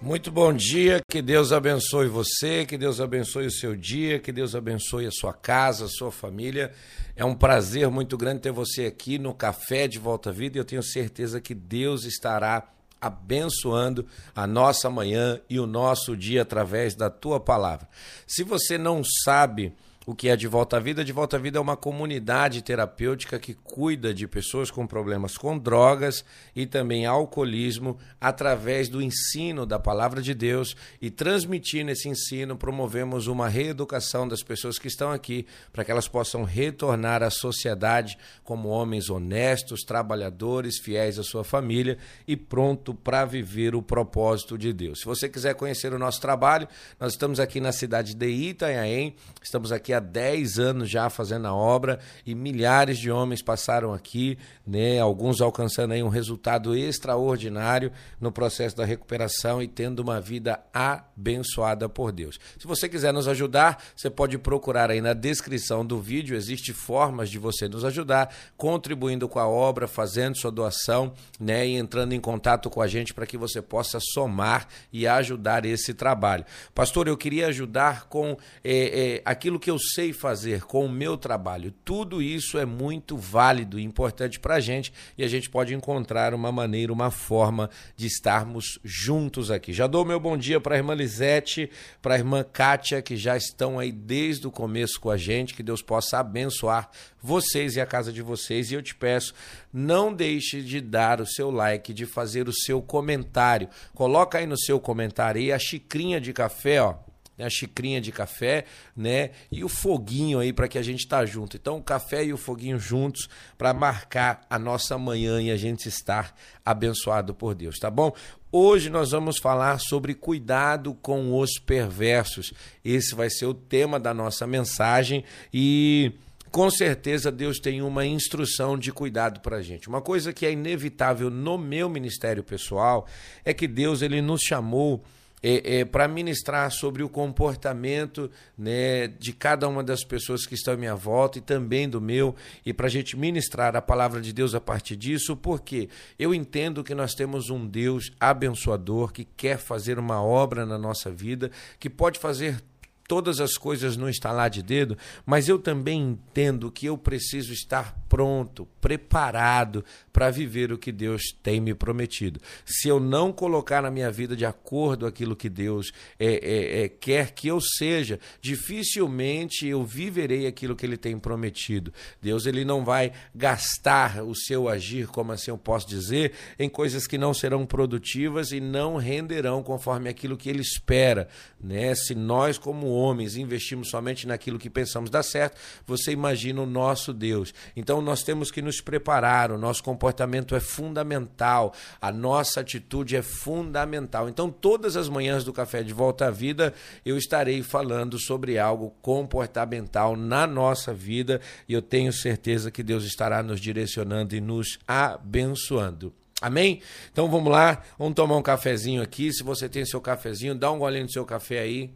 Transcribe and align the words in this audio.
Muito 0.00 0.30
bom 0.30 0.52
dia, 0.52 1.02
que 1.10 1.20
Deus 1.20 1.50
abençoe 1.50 2.06
você, 2.06 2.64
que 2.64 2.78
Deus 2.78 3.00
abençoe 3.00 3.46
o 3.46 3.50
seu 3.50 3.74
dia, 3.74 4.20
que 4.20 4.30
Deus 4.30 4.54
abençoe 4.54 5.06
a 5.06 5.10
sua 5.10 5.32
casa, 5.32 5.86
a 5.86 5.88
sua 5.88 6.12
família. 6.12 6.72
É 7.16 7.24
um 7.24 7.34
prazer 7.34 7.90
muito 7.90 8.16
grande 8.16 8.42
ter 8.42 8.52
você 8.52 8.86
aqui 8.86 9.18
no 9.18 9.34
Café 9.34 9.88
de 9.88 9.98
Volta 9.98 10.30
à 10.30 10.32
Vida 10.32 10.56
e 10.56 10.60
eu 10.60 10.64
tenho 10.64 10.84
certeza 10.84 11.40
que 11.40 11.52
Deus 11.52 12.04
estará 12.04 12.70
abençoando 13.00 14.06
a 14.36 14.46
nossa 14.46 14.88
manhã 14.88 15.40
e 15.50 15.58
o 15.58 15.66
nosso 15.66 16.16
dia 16.16 16.42
através 16.42 16.94
da 16.94 17.10
tua 17.10 17.40
palavra. 17.40 17.88
Se 18.24 18.44
você 18.44 18.78
não 18.78 19.02
sabe 19.24 19.74
o 20.08 20.14
que 20.14 20.30
é 20.30 20.36
de 20.36 20.48
Volta 20.48 20.78
à 20.78 20.80
Vida. 20.80 21.04
De 21.04 21.12
Volta 21.12 21.36
à 21.36 21.38
Vida 21.38 21.58
é 21.58 21.60
uma 21.60 21.76
comunidade 21.76 22.62
terapêutica 22.62 23.38
que 23.38 23.52
cuida 23.52 24.14
de 24.14 24.26
pessoas 24.26 24.70
com 24.70 24.86
problemas 24.86 25.36
com 25.36 25.58
drogas 25.58 26.24
e 26.56 26.64
também 26.64 27.04
alcoolismo 27.04 27.98
através 28.18 28.88
do 28.88 29.02
ensino 29.02 29.66
da 29.66 29.78
palavra 29.78 30.22
de 30.22 30.32
Deus 30.32 30.74
e 30.98 31.10
transmitindo 31.10 31.90
esse 31.90 32.08
ensino, 32.08 32.56
promovemos 32.56 33.26
uma 33.26 33.50
reeducação 33.50 34.26
das 34.26 34.42
pessoas 34.42 34.78
que 34.78 34.88
estão 34.88 35.12
aqui 35.12 35.46
para 35.70 35.84
que 35.84 35.90
elas 35.90 36.08
possam 36.08 36.42
retornar 36.42 37.22
à 37.22 37.28
sociedade 37.28 38.16
como 38.42 38.70
homens 38.70 39.10
honestos, 39.10 39.82
trabalhadores, 39.82 40.78
fiéis 40.78 41.18
à 41.18 41.22
sua 41.22 41.44
família 41.44 41.98
e 42.26 42.34
pronto 42.34 42.94
para 42.94 43.26
viver 43.26 43.74
o 43.74 43.82
propósito 43.82 44.56
de 44.56 44.72
Deus. 44.72 45.00
Se 45.00 45.04
você 45.04 45.28
quiser 45.28 45.54
conhecer 45.54 45.92
o 45.92 45.98
nosso 45.98 46.18
trabalho, 46.18 46.66
nós 46.98 47.12
estamos 47.12 47.38
aqui 47.38 47.60
na 47.60 47.72
cidade 47.72 48.14
de 48.14 48.26
Itanhaém, 48.26 49.14
estamos 49.42 49.70
aqui 49.70 49.97
há 49.98 50.00
10 50.00 50.58
anos 50.58 50.90
já 50.90 51.10
fazendo 51.10 51.46
a 51.46 51.54
obra 51.54 51.98
e 52.24 52.34
milhares 52.34 52.98
de 52.98 53.10
homens 53.10 53.42
passaram 53.42 53.92
aqui, 53.92 54.38
né, 54.66 54.98
alguns 54.98 55.40
alcançando 55.40 55.92
aí 55.92 56.02
um 56.02 56.08
resultado 56.08 56.76
extraordinário 56.76 57.92
no 58.20 58.32
processo 58.32 58.76
da 58.76 58.84
recuperação 58.84 59.62
e 59.62 59.68
tendo 59.68 60.00
uma 60.00 60.20
vida 60.20 60.60
abençoada 60.72 61.88
por 61.88 62.12
Deus. 62.12 62.38
Se 62.58 62.66
você 62.66 62.88
quiser 62.88 63.12
nos 63.12 63.28
ajudar, 63.28 63.82
você 63.94 64.08
pode 64.08 64.38
procurar 64.38 64.90
aí 64.90 65.00
na 65.00 65.12
descrição 65.12 65.84
do 65.84 66.00
vídeo, 66.00 66.36
existe 66.36 66.72
formas 66.72 67.30
de 67.30 67.38
você 67.38 67.68
nos 67.68 67.84
ajudar, 67.84 68.34
contribuindo 68.56 69.28
com 69.28 69.38
a 69.38 69.48
obra, 69.48 69.86
fazendo 69.86 70.38
sua 70.38 70.50
doação, 70.50 71.12
né, 71.38 71.66
e 71.66 71.76
entrando 71.76 72.12
em 72.12 72.20
contato 72.20 72.70
com 72.70 72.80
a 72.80 72.86
gente 72.86 73.12
para 73.12 73.26
que 73.26 73.36
você 73.36 73.60
possa 73.60 73.98
somar 74.00 74.66
e 74.92 75.06
ajudar 75.06 75.64
esse 75.64 75.92
trabalho. 75.92 76.44
Pastor, 76.74 77.08
eu 77.08 77.16
queria 77.16 77.48
ajudar 77.48 78.06
com 78.08 78.36
é, 78.64 79.16
é, 79.16 79.22
aquilo 79.24 79.58
que 79.58 79.70
eu 79.70 79.78
sei 79.92 80.12
fazer 80.12 80.62
com 80.62 80.84
o 80.84 80.88
meu 80.88 81.16
trabalho. 81.16 81.72
Tudo 81.84 82.22
isso 82.22 82.58
é 82.58 82.64
muito 82.64 83.16
válido 83.16 83.78
e 83.78 83.82
importante 83.82 84.38
para 84.38 84.56
a 84.56 84.60
gente 84.60 84.92
e 85.16 85.24
a 85.24 85.28
gente 85.28 85.48
pode 85.48 85.74
encontrar 85.74 86.34
uma 86.34 86.52
maneira, 86.52 86.92
uma 86.92 87.10
forma 87.10 87.70
de 87.96 88.06
estarmos 88.06 88.78
juntos 88.84 89.50
aqui. 89.50 89.72
Já 89.72 89.86
dou 89.86 90.04
meu 90.04 90.20
bom 90.20 90.36
dia 90.36 90.60
para 90.60 90.74
a 90.74 90.78
irmã 90.78 90.94
Lisete, 90.94 91.70
para 92.02 92.14
a 92.14 92.18
irmã 92.18 92.44
Kátia, 92.44 93.02
que 93.02 93.16
já 93.16 93.36
estão 93.36 93.78
aí 93.78 93.90
desde 93.90 94.46
o 94.46 94.50
começo 94.50 95.00
com 95.00 95.10
a 95.10 95.16
gente. 95.16 95.54
Que 95.54 95.62
Deus 95.62 95.82
possa 95.82 96.18
abençoar 96.18 96.90
vocês 97.20 97.76
e 97.76 97.80
a 97.80 97.86
casa 97.86 98.12
de 98.12 98.22
vocês. 98.22 98.70
E 98.70 98.74
eu 98.74 98.82
te 98.82 98.94
peço, 98.94 99.34
não 99.72 100.12
deixe 100.12 100.62
de 100.62 100.80
dar 100.80 101.20
o 101.20 101.26
seu 101.26 101.50
like, 101.50 101.92
de 101.92 102.06
fazer 102.06 102.48
o 102.48 102.52
seu 102.52 102.82
comentário. 102.82 103.68
Coloca 103.94 104.38
aí 104.38 104.46
no 104.46 104.58
seu 104.58 104.78
comentário 104.78 105.40
aí 105.40 105.52
a 105.52 105.58
xicrinha 105.58 106.20
de 106.20 106.32
café, 106.32 106.82
ó 106.82 107.07
né, 107.38 107.46
a 107.46 107.50
xicrinha 107.50 108.00
de 108.00 108.10
café, 108.10 108.64
né, 108.96 109.30
e 109.50 109.62
o 109.62 109.68
foguinho 109.68 110.40
aí 110.40 110.52
para 110.52 110.68
que 110.68 110.76
a 110.76 110.82
gente 110.82 111.06
tá 111.06 111.24
junto. 111.24 111.56
Então, 111.56 111.78
o 111.78 111.82
café 111.82 112.24
e 112.24 112.32
o 112.32 112.36
foguinho 112.36 112.78
juntos 112.78 113.28
para 113.56 113.72
marcar 113.72 114.44
a 114.50 114.58
nossa 114.58 114.98
manhã 114.98 115.40
e 115.40 115.50
a 115.50 115.56
gente 115.56 115.88
estar 115.88 116.34
abençoado 116.64 117.34
por 117.34 117.54
Deus, 117.54 117.78
tá 117.78 117.90
bom? 117.90 118.12
Hoje 118.50 118.88
nós 118.88 119.10
vamos 119.10 119.38
falar 119.38 119.78
sobre 119.78 120.14
cuidado 120.14 120.94
com 120.94 121.38
os 121.38 121.58
perversos. 121.58 122.52
Esse 122.82 123.14
vai 123.14 123.28
ser 123.28 123.44
o 123.44 123.52
tema 123.52 124.00
da 124.00 124.14
nossa 124.14 124.46
mensagem 124.46 125.22
e 125.52 126.12
com 126.50 126.70
certeza 126.70 127.30
Deus 127.30 127.58
tem 127.58 127.82
uma 127.82 128.06
instrução 128.06 128.78
de 128.78 128.90
cuidado 128.90 129.40
para 129.40 129.58
a 129.58 129.62
gente. 129.62 129.86
Uma 129.86 130.00
coisa 130.00 130.32
que 130.32 130.46
é 130.46 130.52
inevitável 130.52 131.28
no 131.28 131.58
meu 131.58 131.90
ministério 131.90 132.42
pessoal 132.42 133.06
é 133.44 133.52
que 133.52 133.68
Deus 133.68 134.00
ele 134.00 134.22
nos 134.22 134.40
chamou 134.40 135.04
é, 135.42 135.80
é, 135.80 135.84
para 135.84 136.08
ministrar 136.08 136.70
sobre 136.70 137.02
o 137.02 137.08
comportamento 137.08 138.30
né, 138.56 139.08
de 139.08 139.32
cada 139.32 139.68
uma 139.68 139.82
das 139.82 140.04
pessoas 140.04 140.46
que 140.46 140.54
estão 140.54 140.74
à 140.74 140.76
minha 140.76 140.94
volta 140.94 141.38
e 141.38 141.40
também 141.40 141.88
do 141.88 142.00
meu, 142.00 142.34
e 142.64 142.72
para 142.72 142.86
a 142.86 142.90
gente 142.90 143.16
ministrar 143.16 143.76
a 143.76 143.82
palavra 143.82 144.20
de 144.20 144.32
Deus 144.32 144.54
a 144.54 144.60
partir 144.60 144.96
disso, 144.96 145.36
porque 145.36 145.88
eu 146.18 146.34
entendo 146.34 146.84
que 146.84 146.94
nós 146.94 147.14
temos 147.14 147.50
um 147.50 147.66
Deus 147.66 148.12
abençoador 148.18 149.12
que 149.12 149.24
quer 149.24 149.58
fazer 149.58 149.98
uma 149.98 150.22
obra 150.22 150.66
na 150.66 150.78
nossa 150.78 151.10
vida, 151.10 151.50
que 151.78 151.88
pode 151.88 152.18
fazer 152.18 152.62
todas 153.08 153.40
as 153.40 153.56
coisas 153.56 153.96
no 153.96 154.08
estalar 154.08 154.50
de 154.50 154.62
dedo, 154.62 154.96
mas 155.24 155.48
eu 155.48 155.58
também 155.58 156.00
entendo 156.10 156.70
que 156.70 156.86
eu 156.86 156.98
preciso 156.98 157.54
estar 157.54 157.98
pronto, 158.06 158.68
preparado 158.80 159.84
para 160.12 160.30
viver 160.30 160.72
o 160.72 160.78
que 160.78 160.92
Deus 160.92 161.22
tem 161.42 161.60
me 161.60 161.74
prometido. 161.74 162.38
Se 162.66 162.88
eu 162.88 163.00
não 163.00 163.32
colocar 163.32 163.82
na 163.82 163.90
minha 163.90 164.10
vida 164.10 164.36
de 164.36 164.44
acordo 164.44 165.06
aquilo 165.06 165.34
que 165.34 165.48
Deus 165.48 165.90
é, 166.18 166.26
é, 166.26 166.84
é, 166.84 166.88
quer 166.88 167.30
que 167.30 167.48
eu 167.48 167.60
seja, 167.60 168.20
dificilmente 168.42 169.66
eu 169.66 169.82
viverei 169.84 170.46
aquilo 170.46 170.76
que 170.76 170.84
Ele 170.84 170.96
tem 170.96 171.18
prometido. 171.18 171.92
Deus 172.20 172.44
ele 172.44 172.64
não 172.64 172.84
vai 172.84 173.12
gastar 173.34 174.22
o 174.22 174.34
seu 174.34 174.68
agir, 174.68 175.06
como 175.06 175.32
assim 175.32 175.50
eu 175.50 175.56
posso 175.56 175.88
dizer, 175.88 176.32
em 176.58 176.68
coisas 176.68 177.06
que 177.06 177.16
não 177.16 177.32
serão 177.32 177.64
produtivas 177.64 178.52
e 178.52 178.60
não 178.60 178.96
renderão 178.96 179.62
conforme 179.62 180.10
aquilo 180.10 180.36
que 180.36 180.50
Ele 180.50 180.60
espera. 180.60 181.28
Né? 181.58 181.94
Se 181.94 182.14
nós, 182.14 182.58
como 182.58 182.97
homens, 182.98 183.36
investimos 183.36 183.90
somente 183.90 184.26
naquilo 184.26 184.58
que 184.58 184.70
pensamos 184.70 185.10
dar 185.10 185.22
certo, 185.22 185.58
você 185.86 186.12
imagina 186.12 186.60
o 186.60 186.66
nosso 186.66 187.12
Deus. 187.12 187.54
Então 187.76 188.00
nós 188.00 188.22
temos 188.22 188.50
que 188.50 188.62
nos 188.62 188.80
preparar, 188.80 189.50
o 189.50 189.58
nosso 189.58 189.82
comportamento 189.82 190.54
é 190.54 190.60
fundamental, 190.60 191.72
a 192.00 192.12
nossa 192.12 192.60
atitude 192.60 193.16
é 193.16 193.22
fundamental. 193.22 194.28
Então 194.28 194.50
todas 194.50 194.96
as 194.96 195.08
manhãs 195.08 195.44
do 195.44 195.52
Café 195.52 195.82
de 195.82 195.92
Volta 195.92 196.26
à 196.26 196.30
Vida 196.30 196.74
eu 197.04 197.16
estarei 197.16 197.62
falando 197.62 198.18
sobre 198.18 198.58
algo 198.58 198.94
comportamental 199.00 200.16
na 200.16 200.46
nossa 200.46 200.92
vida 200.92 201.40
e 201.68 201.72
eu 201.72 201.82
tenho 201.82 202.12
certeza 202.12 202.70
que 202.70 202.82
Deus 202.82 203.04
estará 203.04 203.42
nos 203.42 203.60
direcionando 203.60 204.34
e 204.34 204.40
nos 204.40 204.78
abençoando. 204.86 206.12
Amém? 206.40 206.80
Então 207.10 207.28
vamos 207.28 207.50
lá, 207.50 207.82
vamos 207.98 208.14
tomar 208.14 208.36
um 208.36 208.42
cafezinho 208.42 209.02
aqui. 209.02 209.32
Se 209.32 209.42
você 209.42 209.68
tem 209.68 209.84
seu 209.84 210.00
cafezinho, 210.00 210.54
dá 210.54 210.70
um 210.70 210.78
golinho 210.78 211.04
no 211.04 211.10
seu 211.10 211.24
café 211.24 211.58
aí. 211.58 211.90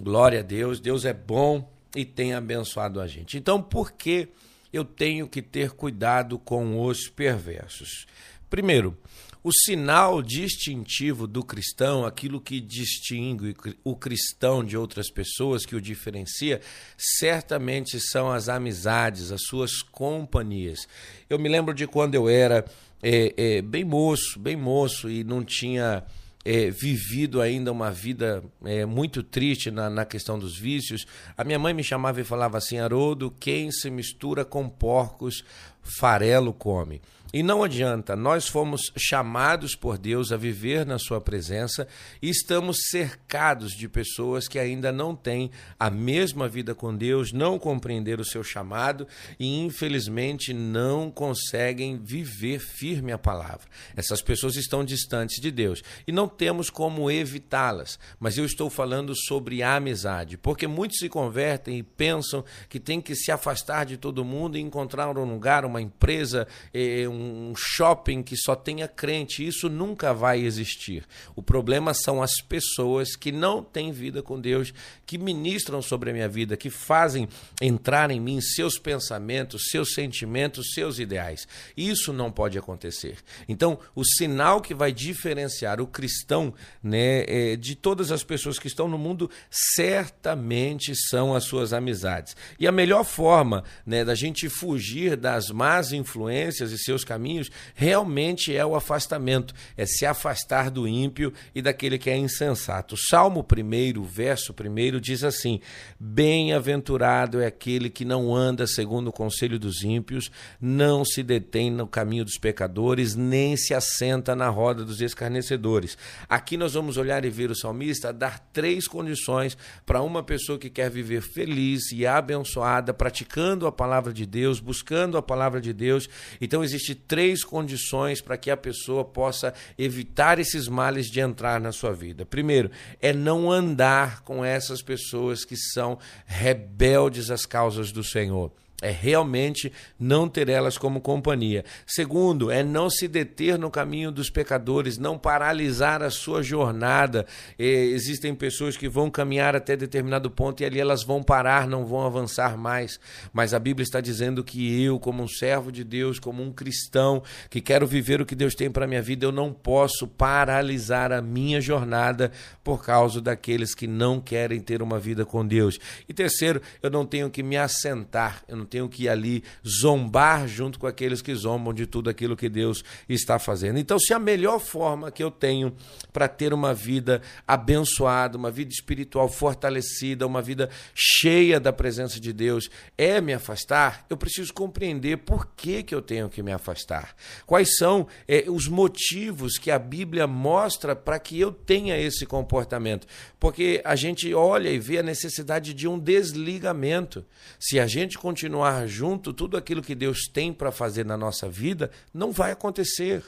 Glória 0.00 0.40
a 0.40 0.42
Deus, 0.42 0.80
Deus 0.80 1.04
é 1.04 1.12
bom 1.12 1.72
e 1.94 2.04
tem 2.04 2.34
abençoado 2.34 3.00
a 3.00 3.06
gente. 3.06 3.38
Então, 3.38 3.62
por 3.62 3.92
que 3.92 4.28
eu 4.72 4.84
tenho 4.84 5.28
que 5.28 5.40
ter 5.40 5.70
cuidado 5.70 6.38
com 6.38 6.84
os 6.84 7.08
perversos? 7.08 8.06
Primeiro, 8.50 8.96
o 9.44 9.52
sinal 9.52 10.22
distintivo 10.22 11.26
do 11.26 11.44
cristão, 11.44 12.06
aquilo 12.06 12.40
que 12.40 12.60
distingue 12.60 13.54
o 13.84 13.94
cristão 13.94 14.64
de 14.64 14.74
outras 14.74 15.10
pessoas, 15.10 15.66
que 15.66 15.76
o 15.76 15.80
diferencia, 15.80 16.62
certamente 16.96 18.00
são 18.00 18.32
as 18.32 18.48
amizades, 18.48 19.30
as 19.30 19.42
suas 19.42 19.82
companhias. 19.82 20.88
Eu 21.28 21.38
me 21.38 21.48
lembro 21.50 21.74
de 21.74 21.86
quando 21.86 22.14
eu 22.14 22.26
era 22.26 22.64
é, 23.02 23.34
é, 23.36 23.62
bem 23.62 23.84
moço, 23.84 24.38
bem 24.40 24.56
moço, 24.56 25.10
e 25.10 25.22
não 25.22 25.44
tinha 25.44 26.02
é, 26.44 26.70
vivido 26.70 27.40
ainda 27.40 27.72
uma 27.72 27.90
vida 27.90 28.44
é, 28.64 28.84
muito 28.84 29.22
triste 29.22 29.70
na, 29.70 29.88
na 29.88 30.04
questão 30.04 30.38
dos 30.38 30.56
vícios, 30.56 31.06
a 31.36 31.42
minha 31.42 31.58
mãe 31.58 31.72
me 31.72 31.82
chamava 31.82 32.20
e 32.20 32.24
falava 32.24 32.58
assim: 32.58 32.78
Haroldo, 32.78 33.34
quem 33.40 33.70
se 33.70 33.90
mistura 33.90 34.44
com 34.44 34.68
porcos, 34.68 35.42
farelo 35.82 36.52
come. 36.52 37.00
E 37.34 37.42
não 37.42 37.64
adianta, 37.64 38.14
nós 38.14 38.46
fomos 38.46 38.92
chamados 38.96 39.74
por 39.74 39.98
Deus 39.98 40.30
a 40.30 40.36
viver 40.36 40.86
na 40.86 41.00
Sua 41.00 41.20
presença 41.20 41.88
e 42.22 42.30
estamos 42.30 42.76
cercados 42.90 43.72
de 43.72 43.88
pessoas 43.88 44.46
que 44.46 44.56
ainda 44.56 44.92
não 44.92 45.16
têm 45.16 45.50
a 45.76 45.90
mesma 45.90 46.46
vida 46.46 46.76
com 46.76 46.94
Deus, 46.94 47.32
não 47.32 47.58
compreenderam 47.58 48.22
o 48.22 48.24
seu 48.24 48.44
chamado 48.44 49.04
e, 49.36 49.58
infelizmente, 49.58 50.54
não 50.54 51.10
conseguem 51.10 51.98
viver 51.98 52.60
firme 52.60 53.10
a 53.10 53.18
palavra. 53.18 53.66
Essas 53.96 54.22
pessoas 54.22 54.54
estão 54.54 54.84
distantes 54.84 55.42
de 55.42 55.50
Deus 55.50 55.82
e 56.06 56.12
não 56.12 56.28
temos 56.28 56.70
como 56.70 57.10
evitá-las, 57.10 57.98
mas 58.20 58.38
eu 58.38 58.44
estou 58.44 58.70
falando 58.70 59.12
sobre 59.26 59.60
a 59.60 59.74
amizade, 59.74 60.38
porque 60.38 60.68
muitos 60.68 61.00
se 61.00 61.08
convertem 61.08 61.78
e 61.78 61.82
pensam 61.82 62.44
que 62.68 62.78
tem 62.78 63.00
que 63.00 63.16
se 63.16 63.32
afastar 63.32 63.86
de 63.86 63.96
todo 63.96 64.24
mundo 64.24 64.56
e 64.56 64.60
encontrar 64.60 65.18
um 65.18 65.24
lugar, 65.24 65.64
uma 65.64 65.82
empresa, 65.82 66.46
eh, 66.72 67.08
um 67.24 67.54
shopping 67.56 68.22
que 68.22 68.36
só 68.36 68.54
tenha 68.54 68.86
crente. 68.86 69.46
Isso 69.46 69.68
nunca 69.68 70.12
vai 70.12 70.40
existir. 70.40 71.06
O 71.34 71.42
problema 71.42 71.94
são 71.94 72.22
as 72.22 72.40
pessoas 72.40 73.16
que 73.16 73.32
não 73.32 73.62
têm 73.62 73.92
vida 73.92 74.22
com 74.22 74.40
Deus, 74.40 74.72
que 75.06 75.18
ministram 75.18 75.80
sobre 75.80 76.10
a 76.10 76.12
minha 76.12 76.28
vida, 76.28 76.56
que 76.56 76.70
fazem 76.70 77.28
entrar 77.60 78.10
em 78.10 78.20
mim 78.20 78.40
seus 78.40 78.78
pensamentos, 78.78 79.64
seus 79.70 79.94
sentimentos, 79.94 80.72
seus 80.74 80.98
ideais. 80.98 81.46
Isso 81.76 82.12
não 82.12 82.30
pode 82.30 82.58
acontecer. 82.58 83.18
Então, 83.48 83.78
o 83.94 84.04
sinal 84.04 84.60
que 84.60 84.74
vai 84.74 84.92
diferenciar 84.92 85.80
o 85.80 85.86
cristão 85.86 86.54
né, 86.82 87.24
é, 87.26 87.56
de 87.56 87.74
todas 87.74 88.10
as 88.10 88.22
pessoas 88.22 88.58
que 88.58 88.66
estão 88.66 88.88
no 88.88 88.98
mundo 88.98 89.30
certamente 89.50 90.94
são 91.08 91.34
as 91.34 91.44
suas 91.44 91.72
amizades. 91.72 92.36
E 92.58 92.66
a 92.66 92.72
melhor 92.72 93.04
forma 93.04 93.64
né, 93.86 94.04
da 94.04 94.14
gente 94.14 94.48
fugir 94.48 95.16
das 95.16 95.50
más 95.50 95.92
influências 95.92 96.72
e 96.72 96.78
seus 96.78 97.04
caminhos 97.14 97.50
realmente 97.74 98.54
é 98.54 98.66
o 98.66 98.74
afastamento, 98.74 99.54
é 99.76 99.86
se 99.86 100.04
afastar 100.04 100.70
do 100.70 100.86
ímpio 100.86 101.32
e 101.54 101.62
daquele 101.62 101.96
que 101.96 102.10
é 102.10 102.16
insensato. 102.16 102.96
Salmo 102.96 103.44
1, 103.44 104.02
verso 104.02 104.52
1 104.52 105.00
diz 105.00 105.22
assim: 105.22 105.60
Bem-aventurado 105.98 107.40
é 107.40 107.46
aquele 107.46 107.88
que 107.88 108.04
não 108.04 108.34
anda 108.34 108.66
segundo 108.66 109.08
o 109.08 109.12
conselho 109.12 109.58
dos 109.58 109.82
ímpios, 109.84 110.30
não 110.60 111.04
se 111.04 111.22
detém 111.22 111.70
no 111.70 111.86
caminho 111.86 112.24
dos 112.24 112.38
pecadores, 112.38 113.14
nem 113.14 113.56
se 113.56 113.72
assenta 113.72 114.34
na 114.34 114.48
roda 114.48 114.84
dos 114.84 115.00
escarnecedores. 115.00 115.96
Aqui 116.28 116.56
nós 116.56 116.74
vamos 116.74 116.96
olhar 116.96 117.24
e 117.24 117.30
ver 117.30 117.50
o 117.50 117.56
salmista 117.56 118.12
dar 118.12 118.38
três 118.52 118.88
condições 118.88 119.56
para 119.86 120.02
uma 120.02 120.22
pessoa 120.22 120.58
que 120.58 120.68
quer 120.68 120.90
viver 120.90 121.22
feliz 121.22 121.92
e 121.92 122.06
abençoada, 122.06 122.92
praticando 122.92 123.66
a 123.66 123.72
palavra 123.72 124.12
de 124.12 124.26
Deus, 124.26 124.58
buscando 124.58 125.16
a 125.16 125.22
palavra 125.22 125.60
de 125.60 125.72
Deus. 125.72 126.08
Então 126.40 126.64
existem 126.64 127.03
três 127.06 127.44
condições 127.44 128.20
para 128.20 128.36
que 128.36 128.50
a 128.50 128.56
pessoa 128.56 129.04
possa 129.04 129.54
evitar 129.78 130.38
esses 130.38 130.68
males 130.68 131.06
de 131.06 131.20
entrar 131.20 131.60
na 131.60 131.72
sua 131.72 131.92
vida. 131.92 132.24
Primeiro, 132.24 132.70
é 133.00 133.12
não 133.12 133.50
andar 133.50 134.22
com 134.22 134.44
essas 134.44 134.82
pessoas 134.82 135.44
que 135.44 135.56
são 135.56 135.98
rebeldes 136.26 137.30
às 137.30 137.46
causas 137.46 137.92
do 137.92 138.02
Senhor 138.02 138.52
é 138.84 138.90
realmente 138.90 139.72
não 139.98 140.28
ter 140.28 140.50
elas 140.50 140.76
como 140.76 141.00
companhia. 141.00 141.64
Segundo, 141.86 142.50
é 142.50 142.62
não 142.62 142.90
se 142.90 143.08
deter 143.08 143.58
no 143.58 143.70
caminho 143.70 144.12
dos 144.12 144.28
pecadores, 144.28 144.98
não 144.98 145.18
paralisar 145.18 146.02
a 146.02 146.10
sua 146.10 146.42
jornada. 146.42 147.26
existem 147.58 148.34
pessoas 148.34 148.76
que 148.76 148.88
vão 148.88 149.10
caminhar 149.10 149.56
até 149.56 149.74
determinado 149.74 150.30
ponto 150.30 150.62
e 150.62 150.66
ali 150.66 150.78
elas 150.78 151.02
vão 151.02 151.22
parar, 151.22 151.66
não 151.66 151.86
vão 151.86 152.06
avançar 152.06 152.58
mais. 152.58 153.00
Mas 153.32 153.54
a 153.54 153.58
Bíblia 153.58 153.84
está 153.84 154.02
dizendo 154.02 154.44
que 154.44 154.82
eu, 154.82 154.98
como 155.00 155.22
um 155.22 155.28
servo 155.28 155.72
de 155.72 155.82
Deus, 155.82 156.18
como 156.18 156.42
um 156.42 156.52
cristão 156.52 157.22
que 157.48 157.62
quero 157.62 157.86
viver 157.86 158.20
o 158.20 158.26
que 158.26 158.34
Deus 158.34 158.54
tem 158.54 158.70
para 158.70 158.86
minha 158.86 159.00
vida, 159.00 159.24
eu 159.24 159.32
não 159.32 159.50
posso 159.50 160.06
paralisar 160.06 161.10
a 161.10 161.22
minha 161.22 161.58
jornada 161.58 162.30
por 162.62 162.84
causa 162.84 163.20
daqueles 163.20 163.74
que 163.74 163.86
não 163.86 164.20
querem 164.20 164.60
ter 164.60 164.82
uma 164.82 164.98
vida 164.98 165.24
com 165.24 165.46
Deus. 165.46 165.78
E 166.06 166.12
terceiro, 166.12 166.60
eu 166.82 166.90
não 166.90 167.06
tenho 167.06 167.30
que 167.30 167.42
me 167.42 167.56
assentar, 167.56 168.42
eu 168.46 168.56
não 168.58 168.66
tenho 168.74 168.88
que 168.88 169.08
ali 169.08 169.44
zombar 169.64 170.48
junto 170.48 170.80
com 170.80 170.86
aqueles 170.88 171.22
que 171.22 171.32
zombam 171.32 171.72
de 171.72 171.86
tudo 171.86 172.10
aquilo 172.10 172.36
que 172.36 172.48
Deus 172.48 172.82
está 173.08 173.38
fazendo. 173.38 173.78
Então, 173.78 174.00
se 174.00 174.12
a 174.12 174.18
melhor 174.18 174.58
forma 174.58 175.12
que 175.12 175.22
eu 175.22 175.30
tenho 175.30 175.72
para 176.12 176.26
ter 176.26 176.52
uma 176.52 176.74
vida 176.74 177.22
abençoada, 177.46 178.36
uma 178.36 178.50
vida 178.50 178.72
espiritual 178.72 179.28
fortalecida, 179.28 180.26
uma 180.26 180.42
vida 180.42 180.68
cheia 180.92 181.60
da 181.60 181.72
presença 181.72 182.18
de 182.18 182.32
Deus 182.32 182.68
é 182.98 183.20
me 183.20 183.32
afastar, 183.32 184.04
eu 184.10 184.16
preciso 184.16 184.52
compreender 184.52 185.18
por 185.18 185.46
que, 185.54 185.84
que 185.84 185.94
eu 185.94 186.02
tenho 186.02 186.28
que 186.28 186.42
me 186.42 186.52
afastar. 186.52 187.14
Quais 187.46 187.76
são 187.76 188.08
é, 188.26 188.46
os 188.48 188.66
motivos 188.66 189.56
que 189.56 189.70
a 189.70 189.78
Bíblia 189.78 190.26
mostra 190.26 190.96
para 190.96 191.20
que 191.20 191.38
eu 191.38 191.52
tenha 191.52 191.96
esse 191.96 192.26
comportamento? 192.26 193.06
Porque 193.38 193.80
a 193.84 193.94
gente 193.94 194.34
olha 194.34 194.68
e 194.68 194.80
vê 194.80 194.98
a 194.98 195.02
necessidade 195.02 195.72
de 195.72 195.86
um 195.86 195.96
desligamento. 195.96 197.24
Se 197.60 197.78
a 197.78 197.86
gente 197.86 198.18
continuar 198.18 198.53
continuar 198.54 198.86
junto, 198.86 199.32
tudo 199.32 199.56
aquilo 199.56 199.82
que 199.82 199.96
Deus 199.96 200.28
tem 200.32 200.52
para 200.52 200.70
fazer 200.70 201.04
na 201.04 201.16
nossa 201.16 201.48
vida 201.48 201.90
não 202.12 202.30
vai 202.30 202.52
acontecer. 202.52 203.24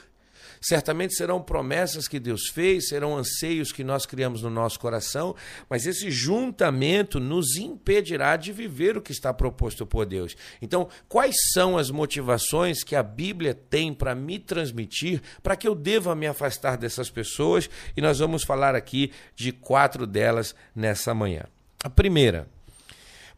Certamente 0.61 1.13
serão 1.13 1.41
promessas 1.41 2.07
que 2.07 2.19
Deus 2.19 2.47
fez, 2.47 2.87
serão 2.87 3.17
anseios 3.17 3.71
que 3.71 3.83
nós 3.83 4.05
criamos 4.05 4.41
no 4.41 4.49
nosso 4.49 4.79
coração, 4.79 5.35
mas 5.69 5.85
esse 5.85 6.09
juntamento 6.09 7.19
nos 7.19 7.57
impedirá 7.57 8.37
de 8.37 8.53
viver 8.53 8.97
o 8.97 9.01
que 9.01 9.11
está 9.11 9.33
proposto 9.33 9.85
por 9.85 10.05
Deus. 10.05 10.35
Então, 10.61 10.87
quais 11.09 11.35
são 11.51 11.77
as 11.77 11.91
motivações 11.91 12.81
que 12.83 12.95
a 12.95 13.03
Bíblia 13.03 13.53
tem 13.53 13.93
para 13.93 14.15
me 14.15 14.39
transmitir 14.39 15.21
para 15.43 15.57
que 15.57 15.67
eu 15.67 15.75
deva 15.75 16.15
me 16.15 16.25
afastar 16.25 16.77
dessas 16.77 17.09
pessoas? 17.09 17.69
E 17.95 18.01
nós 18.01 18.17
vamos 18.19 18.43
falar 18.43 18.73
aqui 18.73 19.11
de 19.35 19.51
quatro 19.51 20.07
delas 20.07 20.55
nessa 20.73 21.13
manhã. 21.13 21.43
A 21.83 21.89
primeira, 21.89 22.47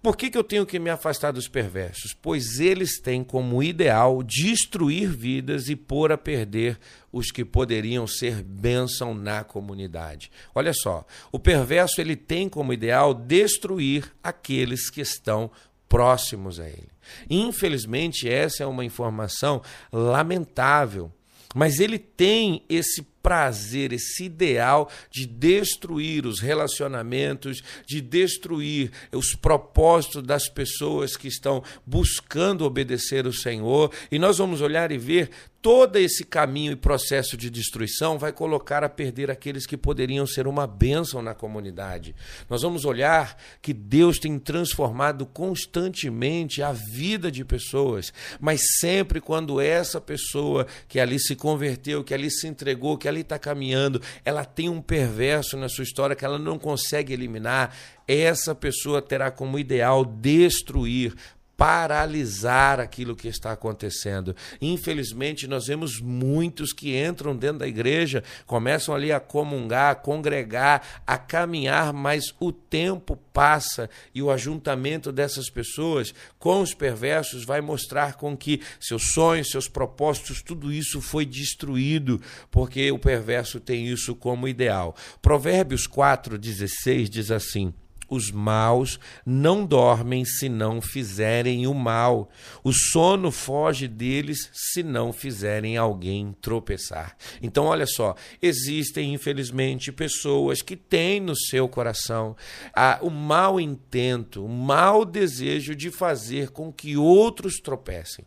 por 0.02 0.16
que, 0.16 0.30
que 0.30 0.38
eu 0.38 0.44
tenho 0.44 0.66
que 0.66 0.80
me 0.80 0.90
afastar 0.90 1.32
dos 1.32 1.50
perversos? 1.50 2.16
Pois 2.22 2.60
eles 2.60 3.02
têm 3.02 3.22
como 3.22 3.62
ideal 3.62 4.24
destruir 4.24 5.10
vidas 5.10 5.68
e 5.68 5.76
pôr 5.76 6.12
a 6.12 6.18
perder 6.18 6.80
os 7.12 7.32
que 7.32 7.44
poderiam 7.44 8.08
ser 8.08 8.42
bênção 8.42 9.14
na 9.14 9.44
comunidade. 9.44 10.32
Olha 10.56 10.72
só, 10.74 11.06
o 11.34 11.40
perverso 11.40 12.00
ele 12.00 12.16
tem 12.16 12.48
como 12.48 12.72
ideal 12.72 13.14
destruir 13.14 14.10
aqueles 14.24 14.90
que 14.90 15.02
estão 15.02 15.52
próximos 15.90 16.62
a 16.62 16.68
ele. 16.70 16.90
Infelizmente, 17.30 18.30
essa 18.30 18.64
é 18.64 18.68
uma 18.68 18.86
informação 18.86 19.62
lamentável, 19.92 21.12
mas 21.54 21.80
ele 21.80 22.00
tem 22.00 22.64
esse 22.70 23.02
prazer, 23.30 23.94
esse 23.94 24.24
ideal 24.24 24.90
de 25.12 25.28
destruir 25.28 26.26
os 26.26 26.40
relacionamentos, 26.40 27.62
de 27.86 28.02
destruir 28.02 28.92
os 29.12 29.36
propósitos 29.36 30.24
das 30.24 30.50
pessoas 30.50 31.16
que 31.16 31.28
estão 31.28 31.64
buscando 31.86 32.66
obedecer 32.66 33.28
o 33.28 33.32
Senhor. 33.32 33.92
E 34.12 34.18
nós 34.18 34.40
vamos 34.40 34.62
olhar 34.62 34.92
e 34.92 34.98
ver 34.98 35.30
todo 35.62 35.98
esse 35.98 36.24
caminho 36.24 36.72
e 36.72 36.76
processo 36.76 37.36
de 37.36 37.50
destruição 37.50 38.18
vai 38.18 38.32
colocar 38.32 38.84
a 38.84 38.90
perder 38.90 39.30
aqueles 39.30 39.66
que 39.66 39.76
poderiam 39.76 40.26
ser 40.26 40.48
uma 40.48 40.66
bênção 40.66 41.22
na 41.22 41.34
comunidade. 41.34 42.16
Nós 42.50 42.62
vamos 42.62 42.86
olhar 42.86 43.38
que 43.62 43.74
Deus 43.74 44.20
tem 44.20 44.40
transformado 44.40 45.26
constantemente 45.26 46.62
a 46.62 46.72
vida 46.72 47.30
de 47.32 47.44
pessoas, 47.44 48.14
mas 48.40 48.62
sempre 48.80 49.20
quando 49.20 49.60
essa 49.60 50.00
pessoa 50.00 50.66
que 50.88 51.00
ali 51.00 51.20
se 51.20 51.36
converteu, 51.36 52.04
que 52.04 52.14
ali 52.14 52.32
se 52.32 52.48
entregou, 52.48 52.98
que 52.98 53.08
ali 53.08 53.22
está 53.22 53.38
caminhando, 53.38 54.02
ela 54.24 54.46
tem 54.46 54.70
um 54.70 54.82
perverso 54.82 55.58
na 55.58 55.68
sua 55.68 55.84
história 55.84 56.16
que 56.16 56.24
ela 56.26 56.40
não 56.40 56.58
consegue 56.58 57.14
eliminar, 57.14 57.76
essa 58.08 58.56
pessoa 58.56 59.02
terá 59.02 59.30
como 59.30 59.60
ideal 59.60 60.04
destruir, 60.04 61.14
paralisar 61.60 62.80
aquilo 62.80 63.18
que 63.18 63.28
está 63.28 63.52
acontecendo. 63.52 64.34
Infelizmente, 64.62 65.46
nós 65.46 65.68
vemos 65.68 66.00
muitos 66.00 66.72
que 66.72 66.98
entram 66.98 67.36
dentro 67.36 67.60
da 67.60 67.68
igreja, 67.68 68.24
começam 68.46 68.96
ali 68.96 69.12
a 69.12 69.20
comungar, 69.20 69.92
a 69.92 69.96
congregar, 69.96 71.02
a 71.06 71.18
caminhar, 71.18 71.92
mas 71.92 72.34
o 72.40 72.54
tempo 72.54 73.18
passa 73.34 73.90
e 74.16 74.22
o 74.22 74.32
ajuntamento 74.32 75.12
dessas 75.12 75.50
pessoas 75.50 76.14
com 76.40 76.62
os 76.62 76.74
perversos 76.74 77.44
vai 77.44 77.60
mostrar 77.60 78.14
com 78.14 78.38
que 78.38 78.62
seus 78.80 79.12
sonhos, 79.12 79.52
seus 79.52 79.68
propósitos, 79.68 80.42
tudo 80.42 80.72
isso 80.72 81.02
foi 81.02 81.26
destruído, 81.26 82.22
porque 82.50 82.90
o 82.90 82.98
perverso 82.98 83.60
tem 83.60 83.86
isso 83.86 84.16
como 84.16 84.48
ideal. 84.48 84.96
Provérbios 85.22 85.86
4:16 85.90 87.10
diz 87.10 87.32
assim: 87.32 87.74
os 88.10 88.32
maus 88.32 89.00
não 89.26 89.66
dormem 89.66 90.26
se 90.26 90.50
não 90.50 90.82
fizerem 90.82 91.68
o 91.68 91.74
mal. 91.74 92.30
O 92.64 92.72
sono 92.74 93.32
foge 93.32 93.88
deles 93.88 94.50
se 94.54 94.82
não 94.82 95.14
fizerem 95.14 95.78
alguém 95.78 96.36
tropeçar. 96.42 97.16
Então, 97.42 97.66
olha 97.66 97.86
só, 97.86 98.16
existem, 98.42 99.14
infelizmente, 99.14 99.92
pessoas 99.92 100.62
que 100.62 100.76
têm 100.76 101.20
no 101.20 101.36
seu 101.36 101.68
coração 101.68 102.36
ah, 102.74 103.00
o 103.02 103.10
mau 103.10 103.60
intento, 103.60 104.46
o 104.46 104.50
mau 104.50 105.06
desejo 105.06 105.76
de 105.76 105.92
fazer 105.92 106.50
com 106.50 106.72
que 106.72 106.98
outros 106.98 107.58
tropecem, 107.58 108.26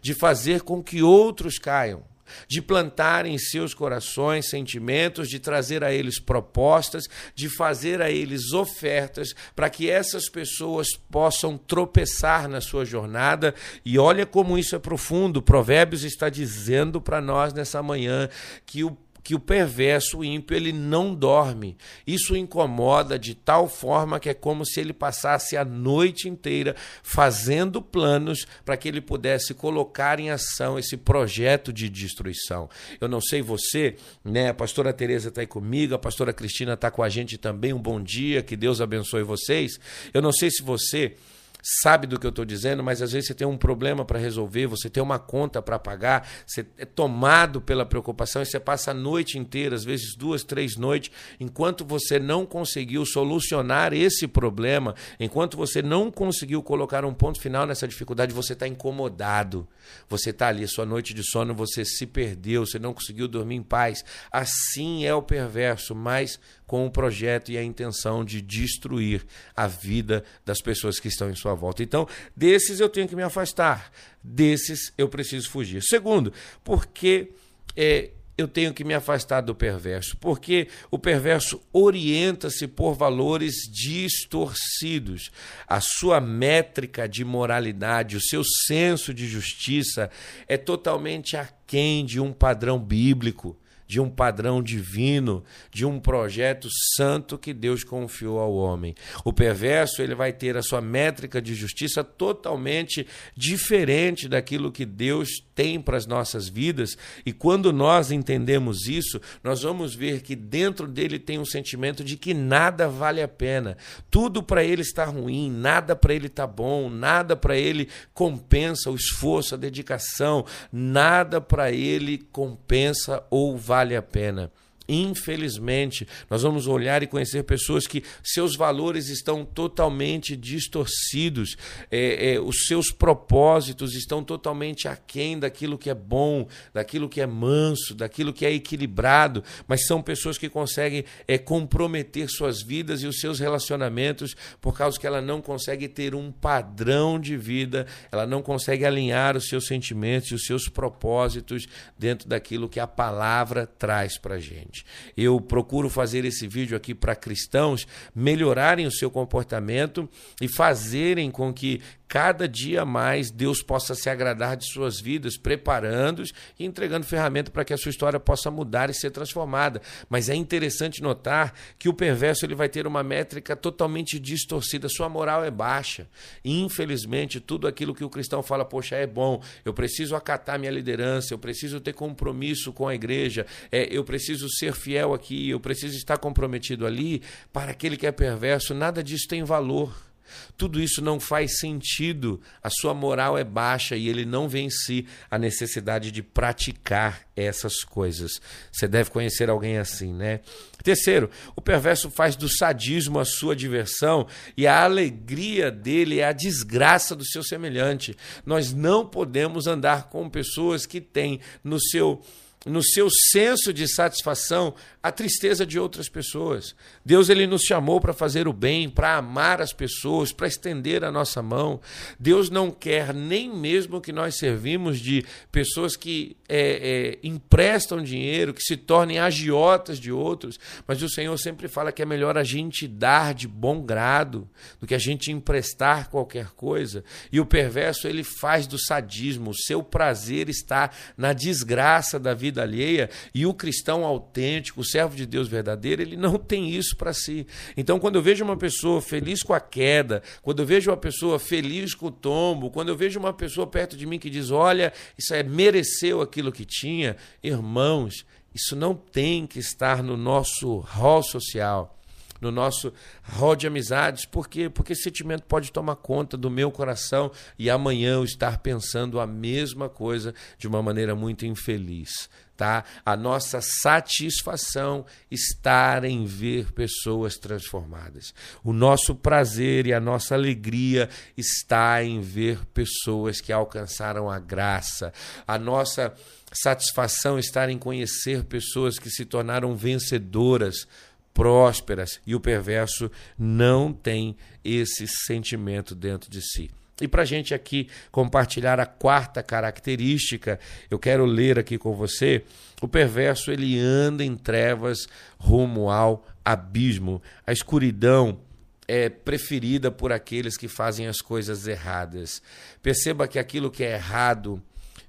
de 0.00 0.14
fazer 0.14 0.62
com 0.62 0.82
que 0.82 1.02
outros 1.02 1.58
caiam 1.58 2.07
de 2.46 2.60
plantar 2.60 3.26
em 3.26 3.38
seus 3.38 3.74
corações 3.74 4.48
sentimentos, 4.48 5.28
de 5.28 5.38
trazer 5.38 5.82
a 5.84 5.92
eles 5.92 6.18
propostas, 6.18 7.08
de 7.34 7.48
fazer 7.48 8.00
a 8.00 8.10
eles 8.10 8.52
ofertas, 8.52 9.34
para 9.54 9.70
que 9.70 9.90
essas 9.90 10.28
pessoas 10.28 10.88
possam 11.10 11.56
tropeçar 11.56 12.48
na 12.48 12.60
sua 12.60 12.84
jornada. 12.84 13.54
E 13.84 13.98
olha 13.98 14.26
como 14.26 14.58
isso 14.58 14.76
é 14.76 14.78
profundo. 14.78 15.42
Provérbios 15.42 16.04
está 16.04 16.28
dizendo 16.28 17.00
para 17.00 17.20
nós 17.20 17.52
nessa 17.52 17.82
manhã 17.82 18.28
que 18.64 18.84
o 18.84 18.96
que 19.22 19.34
o 19.34 19.40
perverso, 19.40 20.18
o 20.18 20.24
ímpio, 20.24 20.56
ele 20.56 20.72
não 20.72 21.14
dorme. 21.14 21.76
Isso 22.06 22.36
incomoda 22.36 23.18
de 23.18 23.34
tal 23.34 23.68
forma 23.68 24.18
que 24.20 24.28
é 24.28 24.34
como 24.34 24.64
se 24.64 24.80
ele 24.80 24.92
passasse 24.92 25.56
a 25.56 25.64
noite 25.64 26.28
inteira 26.28 26.74
fazendo 27.02 27.82
planos 27.82 28.46
para 28.64 28.76
que 28.76 28.88
ele 28.88 29.00
pudesse 29.00 29.54
colocar 29.54 30.20
em 30.20 30.30
ação 30.30 30.78
esse 30.78 30.96
projeto 30.96 31.72
de 31.72 31.88
destruição. 31.88 32.68
Eu 33.00 33.08
não 33.08 33.20
sei 33.20 33.42
você, 33.42 33.96
né? 34.24 34.48
A 34.48 34.54
pastora 34.54 34.92
Tereza 34.92 35.28
está 35.28 35.40
aí 35.40 35.46
comigo, 35.46 35.94
a 35.94 35.98
pastora 35.98 36.32
Cristina 36.32 36.74
está 36.74 36.90
com 36.90 37.02
a 37.02 37.08
gente 37.08 37.36
também. 37.38 37.72
Um 37.72 37.82
bom 37.82 38.02
dia, 38.02 38.42
que 38.42 38.56
Deus 38.56 38.80
abençoe 38.80 39.22
vocês. 39.22 39.78
Eu 40.12 40.22
não 40.22 40.32
sei 40.32 40.50
se 40.50 40.62
você 40.62 41.16
sabe 41.62 42.06
do 42.06 42.18
que 42.18 42.26
eu 42.26 42.30
estou 42.30 42.44
dizendo, 42.44 42.82
mas 42.82 43.02
às 43.02 43.12
vezes 43.12 43.28
você 43.28 43.34
tem 43.34 43.46
um 43.46 43.56
problema 43.56 44.04
para 44.04 44.18
resolver, 44.18 44.66
você 44.66 44.88
tem 44.88 45.02
uma 45.02 45.18
conta 45.18 45.60
para 45.60 45.78
pagar, 45.78 46.28
você 46.46 46.66
é 46.76 46.84
tomado 46.84 47.60
pela 47.60 47.84
preocupação 47.84 48.42
e 48.42 48.46
você 48.46 48.60
passa 48.60 48.92
a 48.92 48.94
noite 48.94 49.38
inteira, 49.38 49.74
às 49.74 49.84
vezes 49.84 50.14
duas, 50.14 50.44
três 50.44 50.76
noites, 50.76 51.10
enquanto 51.38 51.84
você 51.84 52.18
não 52.18 52.46
conseguiu 52.46 53.04
solucionar 53.04 53.92
esse 53.92 54.26
problema, 54.26 54.94
enquanto 55.18 55.56
você 55.56 55.82
não 55.82 56.10
conseguiu 56.10 56.62
colocar 56.62 57.04
um 57.04 57.14
ponto 57.14 57.40
final 57.40 57.66
nessa 57.66 57.88
dificuldade, 57.88 58.32
você 58.32 58.52
está 58.52 58.66
incomodado. 58.66 59.66
Você 60.08 60.30
está 60.30 60.48
ali, 60.48 60.66
sua 60.66 60.84
noite 60.84 61.14
de 61.14 61.22
sono, 61.22 61.54
você 61.54 61.84
se 61.84 62.06
perdeu, 62.06 62.66
você 62.66 62.78
não 62.78 62.92
conseguiu 62.92 63.26
dormir 63.26 63.56
em 63.56 63.62
paz. 63.62 64.04
Assim 64.30 65.04
é 65.04 65.14
o 65.14 65.22
perverso, 65.22 65.94
mas 65.94 66.38
com 66.66 66.86
o 66.86 66.90
projeto 66.90 67.50
e 67.50 67.56
a 67.56 67.64
intenção 67.64 68.24
de 68.24 68.42
destruir 68.42 69.24
a 69.56 69.66
vida 69.66 70.22
das 70.44 70.60
pessoas 70.60 71.00
que 71.00 71.08
estão 71.08 71.30
em 71.30 71.34
sua 71.34 71.47
volta. 71.54 71.82
Então, 71.82 72.06
desses 72.36 72.80
eu 72.80 72.88
tenho 72.88 73.08
que 73.08 73.16
me 73.16 73.22
afastar, 73.22 73.90
desses 74.22 74.92
eu 74.96 75.08
preciso 75.08 75.50
fugir. 75.50 75.82
Segundo, 75.82 76.32
porque 76.62 77.30
é, 77.76 78.10
eu 78.38 78.46
tenho 78.46 78.72
que 78.72 78.84
me 78.84 78.94
afastar 78.94 79.40
do 79.40 79.52
perverso, 79.54 80.16
porque 80.18 80.68
o 80.92 80.98
perverso 80.98 81.60
orienta-se 81.72 82.68
por 82.68 82.94
valores 82.94 83.54
distorcidos. 83.68 85.32
A 85.66 85.80
sua 85.80 86.20
métrica 86.20 87.08
de 87.08 87.24
moralidade, 87.24 88.16
o 88.16 88.20
seu 88.20 88.44
senso 88.44 89.12
de 89.12 89.26
justiça 89.26 90.08
é 90.46 90.56
totalmente 90.56 91.36
aquém 91.36 92.06
de 92.06 92.20
um 92.20 92.32
padrão 92.32 92.78
bíblico 92.78 93.58
de 93.88 93.98
um 93.98 94.10
padrão 94.10 94.62
divino, 94.62 95.42
de 95.72 95.86
um 95.86 95.98
projeto 95.98 96.68
santo 96.94 97.38
que 97.38 97.54
Deus 97.54 97.82
confiou 97.82 98.38
ao 98.38 98.54
homem. 98.54 98.94
O 99.24 99.32
perverso, 99.32 100.02
ele 100.02 100.14
vai 100.14 100.30
ter 100.30 100.58
a 100.58 100.62
sua 100.62 100.82
métrica 100.82 101.40
de 101.40 101.54
justiça 101.54 102.04
totalmente 102.04 103.06
diferente 103.34 104.28
daquilo 104.28 104.70
que 104.70 104.84
Deus 104.84 105.42
tem 105.54 105.80
para 105.80 105.96
as 105.96 106.06
nossas 106.06 106.48
vidas, 106.48 106.96
e 107.24 107.32
quando 107.32 107.72
nós 107.72 108.12
entendemos 108.12 108.86
isso, 108.86 109.20
nós 109.42 109.62
vamos 109.62 109.94
ver 109.94 110.20
que 110.20 110.36
dentro 110.36 110.86
dele 110.86 111.18
tem 111.18 111.38
um 111.38 111.44
sentimento 111.44 112.04
de 112.04 112.16
que 112.16 112.34
nada 112.34 112.88
vale 112.88 113.22
a 113.22 113.26
pena. 113.26 113.76
Tudo 114.10 114.42
para 114.42 114.62
ele 114.62 114.82
está 114.82 115.04
ruim, 115.06 115.50
nada 115.50 115.96
para 115.96 116.14
ele 116.14 116.26
está 116.26 116.46
bom, 116.46 116.90
nada 116.90 117.34
para 117.34 117.56
ele 117.56 117.88
compensa 118.12 118.90
o 118.90 118.94
esforço, 118.94 119.54
a 119.54 119.58
dedicação, 119.58 120.44
nada 120.70 121.40
para 121.40 121.72
ele 121.72 122.18
compensa 122.30 123.24
ou 123.30 123.56
vale 123.56 123.77
vale 123.78 123.96
a 123.96 124.02
pena. 124.02 124.50
Infelizmente, 124.88 126.08
nós 126.30 126.42
vamos 126.42 126.66
olhar 126.66 127.02
e 127.02 127.06
conhecer 127.06 127.42
pessoas 127.42 127.86
que 127.86 128.02
seus 128.22 128.56
valores 128.56 129.08
estão 129.08 129.44
totalmente 129.44 130.34
distorcidos, 130.34 131.56
é, 131.90 132.32
é, 132.32 132.40
os 132.40 132.64
seus 132.66 132.90
propósitos 132.90 133.94
estão 133.94 134.24
totalmente 134.24 134.88
aquém 134.88 135.38
daquilo 135.38 135.76
que 135.76 135.90
é 135.90 135.94
bom, 135.94 136.48
daquilo 136.72 137.06
que 137.06 137.20
é 137.20 137.26
manso, 137.26 137.94
daquilo 137.94 138.32
que 138.32 138.46
é 138.46 138.52
equilibrado, 138.52 139.44
mas 139.66 139.86
são 139.86 140.00
pessoas 140.00 140.38
que 140.38 140.48
conseguem 140.48 141.04
é, 141.26 141.36
comprometer 141.36 142.28
suas 142.30 142.62
vidas 142.62 143.02
e 143.02 143.06
os 143.06 143.20
seus 143.20 143.38
relacionamentos 143.38 144.34
por 144.58 144.74
causa 144.74 144.98
que 144.98 145.06
ela 145.06 145.20
não 145.20 145.42
consegue 145.42 145.86
ter 145.86 146.14
um 146.14 146.32
padrão 146.32 147.20
de 147.20 147.36
vida, 147.36 147.86
ela 148.10 148.26
não 148.26 148.40
consegue 148.40 148.86
alinhar 148.86 149.36
os 149.36 149.48
seus 149.48 149.66
sentimentos 149.66 150.30
e 150.30 150.34
os 150.34 150.46
seus 150.46 150.66
propósitos 150.66 151.66
dentro 151.98 152.26
daquilo 152.26 152.68
que 152.70 152.80
a 152.80 152.86
palavra 152.86 153.66
traz 153.66 154.16
para 154.16 154.36
a 154.36 154.40
gente. 154.40 154.77
Eu 155.16 155.40
procuro 155.40 155.88
fazer 155.88 156.24
esse 156.24 156.46
vídeo 156.46 156.76
aqui 156.76 156.94
para 156.94 157.14
cristãos 157.14 157.86
melhorarem 158.14 158.86
o 158.86 158.92
seu 158.92 159.10
comportamento 159.10 160.08
e 160.40 160.48
fazerem 160.48 161.30
com 161.30 161.52
que 161.52 161.80
cada 162.08 162.48
dia 162.48 162.84
mais 162.86 163.30
Deus 163.30 163.62
possa 163.62 163.94
se 163.94 164.08
agradar 164.08 164.56
de 164.56 164.66
suas 164.66 164.98
vidas, 164.98 165.36
preparando-os 165.36 166.32
e 166.58 166.64
entregando 166.64 167.04
ferramenta 167.04 167.50
para 167.50 167.64
que 167.64 167.74
a 167.74 167.76
sua 167.76 167.90
história 167.90 168.18
possa 168.18 168.50
mudar 168.50 168.88
e 168.88 168.94
ser 168.94 169.10
transformada. 169.10 169.82
Mas 170.08 170.30
é 170.30 170.34
interessante 170.34 171.02
notar 171.02 171.52
que 171.78 171.88
o 171.88 171.92
perverso 171.92 172.46
ele 172.46 172.54
vai 172.54 172.68
ter 172.68 172.86
uma 172.86 173.02
métrica 173.02 173.54
totalmente 173.54 174.18
distorcida, 174.18 174.88
sua 174.88 175.08
moral 175.08 175.44
é 175.44 175.50
baixa. 175.50 176.08
Infelizmente, 176.42 177.40
tudo 177.40 177.66
aquilo 177.66 177.94
que 177.94 178.04
o 178.04 178.10
cristão 178.10 178.42
fala, 178.42 178.64
poxa, 178.64 178.96
é 178.96 179.06
bom, 179.06 179.42
eu 179.64 179.74
preciso 179.74 180.16
acatar 180.16 180.58
minha 180.58 180.72
liderança, 180.72 181.34
eu 181.34 181.38
preciso 181.38 181.78
ter 181.78 181.92
compromisso 181.92 182.72
com 182.72 182.88
a 182.88 182.94
igreja, 182.94 183.44
é, 183.70 183.86
eu 183.90 184.02
preciso 184.02 184.48
ser 184.48 184.67
fiel 184.72 185.14
aqui, 185.14 185.50
eu 185.50 185.60
preciso 185.60 185.96
estar 185.96 186.18
comprometido 186.18 186.86
ali, 186.86 187.22
para 187.52 187.70
aquele 187.70 187.96
que 187.96 188.06
é 188.06 188.12
perverso, 188.12 188.74
nada 188.74 189.02
disso 189.02 189.26
tem 189.28 189.42
valor. 189.44 190.08
Tudo 190.56 190.80
isso 190.80 191.02
não 191.02 191.18
faz 191.18 191.58
sentido, 191.58 192.40
a 192.62 192.68
sua 192.70 192.92
moral 192.92 193.38
é 193.38 193.44
baixa 193.44 193.96
e 193.96 194.08
ele 194.08 194.24
não 194.24 194.48
si 194.70 195.06
a 195.30 195.38
necessidade 195.38 196.10
de 196.10 196.22
praticar 196.22 197.22
essas 197.36 197.82
coisas. 197.84 198.40
Você 198.72 198.88
deve 198.88 199.10
conhecer 199.10 199.48
alguém 199.48 199.78
assim, 199.78 200.12
né? 200.12 200.40
Terceiro, 200.82 201.30
o 201.54 201.60
perverso 201.60 202.10
faz 202.10 202.36
do 202.36 202.48
sadismo 202.48 203.18
a 203.18 203.24
sua 203.24 203.54
diversão 203.54 204.26
e 204.56 204.66
a 204.66 204.82
alegria 204.82 205.70
dele 205.70 206.20
é 206.20 206.26
a 206.26 206.32
desgraça 206.32 207.14
do 207.14 207.24
seu 207.24 207.42
semelhante. 207.42 208.16
Nós 208.44 208.72
não 208.72 209.06
podemos 209.06 209.66
andar 209.66 210.08
com 210.08 210.28
pessoas 210.28 210.86
que 210.86 211.00
têm 211.00 211.40
no 211.62 211.80
seu 211.80 212.22
no 212.66 212.82
seu 212.82 213.08
senso 213.30 213.72
de 213.72 213.86
satisfação 213.88 214.74
a 215.02 215.12
tristeza 215.12 215.64
de 215.64 215.78
outras 215.78 216.08
pessoas. 216.08 216.74
Deus 217.04 217.28
ele 217.28 217.46
nos 217.46 217.62
chamou 217.62 218.00
para 218.00 218.12
fazer 218.12 218.48
o 218.48 218.52
bem, 218.52 218.88
para 218.88 219.16
amar 219.16 219.60
as 219.60 219.72
pessoas, 219.72 220.32
para 220.32 220.48
estender 220.48 221.04
a 221.04 221.12
nossa 221.12 221.40
mão. 221.40 221.80
Deus 222.18 222.50
não 222.50 222.70
quer 222.70 223.14
nem 223.14 223.54
mesmo 223.54 224.00
que 224.00 224.12
nós 224.12 224.36
servimos 224.36 224.98
de 224.98 225.24
pessoas 225.52 225.96
que 225.96 226.36
é, 226.48 227.18
é, 227.22 227.26
emprestam 227.26 228.02
dinheiro, 228.02 228.52
que 228.52 228.62
se 228.62 228.76
tornem 228.76 229.18
agiotas 229.20 230.00
de 230.00 230.10
outros, 230.10 230.58
mas 230.86 231.00
o 231.00 231.08
Senhor 231.08 231.36
sempre 231.38 231.68
fala 231.68 231.92
que 231.92 232.02
é 232.02 232.06
melhor 232.06 232.36
a 232.36 232.42
gente 232.42 232.88
dar 232.88 233.34
de 233.34 233.46
bom 233.46 233.80
grado 233.80 234.48
do 234.80 234.86
que 234.86 234.94
a 234.94 234.98
gente 234.98 235.30
emprestar 235.30 236.10
qualquer 236.10 236.48
coisa. 236.50 237.04
E 237.30 237.38
o 237.38 237.46
perverso 237.46 238.08
ele 238.08 238.24
faz 238.24 238.66
do 238.66 238.78
sadismo, 238.78 239.50
o 239.50 239.56
seu 239.56 239.82
prazer 239.82 240.48
está 240.48 240.90
na 241.16 241.32
desgraça 241.32 242.18
da 242.18 242.34
vida 242.34 242.62
alheia, 242.62 243.08
e 243.32 243.46
o 243.46 243.54
cristão 243.54 244.04
autêntico, 244.04 244.84
servo 244.98 245.14
de 245.14 245.26
Deus 245.26 245.46
verdadeiro, 245.46 246.02
ele 246.02 246.16
não 246.16 246.36
tem 246.36 246.70
isso 246.70 246.96
para 246.96 247.12
si. 247.12 247.46
Então, 247.76 248.00
quando 248.00 248.16
eu 248.16 248.22
vejo 248.22 248.44
uma 248.44 248.56
pessoa 248.56 249.00
feliz 249.00 249.42
com 249.42 249.54
a 249.54 249.60
queda, 249.60 250.22
quando 250.42 250.60
eu 250.60 250.66
vejo 250.66 250.90
uma 250.90 250.96
pessoa 250.96 251.38
feliz 251.38 251.94
com 251.94 252.06
o 252.06 252.10
tombo, 252.10 252.70
quando 252.70 252.88
eu 252.88 252.96
vejo 252.96 253.20
uma 253.20 253.32
pessoa 253.32 253.66
perto 253.66 253.96
de 253.96 254.06
mim 254.06 254.18
que 254.18 254.28
diz: 254.28 254.50
Olha, 254.50 254.92
isso 255.16 255.32
é 255.32 255.42
mereceu 255.44 256.20
aquilo 256.20 256.50
que 256.50 256.64
tinha, 256.64 257.16
irmãos, 257.42 258.26
isso 258.52 258.74
não 258.74 258.92
tem 258.92 259.46
que 259.46 259.60
estar 259.60 260.02
no 260.02 260.16
nosso 260.16 260.78
rol 260.78 261.22
social 261.22 261.94
no 262.40 262.52
nosso 262.52 262.92
rol 263.24 263.56
de 263.56 263.66
amizades. 263.66 264.24
Por 264.24 264.48
quê? 264.48 264.70
Porque 264.70 264.92
esse 264.92 265.02
sentimento 265.02 265.42
pode 265.42 265.72
tomar 265.72 265.96
conta 265.96 266.36
do 266.36 266.48
meu 266.48 266.70
coração 266.70 267.32
e 267.58 267.68
amanhã 267.68 268.12
eu 268.14 268.22
estar 268.22 268.58
pensando 268.58 269.18
a 269.18 269.26
mesma 269.26 269.88
coisa 269.88 270.32
de 270.56 270.68
uma 270.68 270.80
maneira 270.80 271.16
muito 271.16 271.44
infeliz 271.44 272.30
tá? 272.58 272.84
A 273.06 273.16
nossa 273.16 273.60
satisfação 273.62 275.06
está 275.30 276.00
em 276.04 276.26
ver 276.26 276.72
pessoas 276.72 277.36
transformadas. 277.36 278.34
O 278.64 278.72
nosso 278.72 279.14
prazer 279.14 279.86
e 279.86 279.94
a 279.94 280.00
nossa 280.00 280.34
alegria 280.34 281.08
está 281.36 282.02
em 282.02 282.20
ver 282.20 282.66
pessoas 282.74 283.40
que 283.40 283.52
alcançaram 283.52 284.28
a 284.28 284.40
graça. 284.40 285.12
A 285.46 285.56
nossa 285.56 286.12
satisfação 286.52 287.38
está 287.38 287.70
em 287.70 287.78
conhecer 287.78 288.42
pessoas 288.42 288.98
que 288.98 289.08
se 289.08 289.24
tornaram 289.24 289.76
vencedoras, 289.76 290.88
prósperas, 291.32 292.20
e 292.26 292.34
o 292.34 292.40
perverso 292.40 293.08
não 293.38 293.92
tem 293.92 294.36
esse 294.64 295.06
sentimento 295.06 295.94
dentro 295.94 296.28
de 296.28 296.42
si. 296.42 296.68
E 297.00 297.08
para 297.08 297.22
a 297.22 297.24
gente 297.24 297.54
aqui 297.54 297.88
compartilhar 298.10 298.80
a 298.80 298.86
quarta 298.86 299.42
característica, 299.42 300.58
eu 300.90 300.98
quero 300.98 301.24
ler 301.24 301.58
aqui 301.58 301.78
com 301.78 301.94
você: 301.94 302.44
o 302.80 302.88
perverso 302.88 303.50
ele 303.50 303.78
anda 303.78 304.24
em 304.24 304.36
trevas 304.36 305.06
rumo 305.38 305.90
ao 305.90 306.26
abismo. 306.44 307.22
A 307.46 307.52
escuridão 307.52 308.40
é 308.86 309.08
preferida 309.08 309.90
por 309.90 310.12
aqueles 310.12 310.56
que 310.56 310.66
fazem 310.66 311.06
as 311.06 311.20
coisas 311.20 311.66
erradas. 311.66 312.42
Perceba 312.82 313.28
que 313.28 313.38
aquilo 313.38 313.70
que 313.70 313.84
é 313.84 313.92
errado 313.92 314.62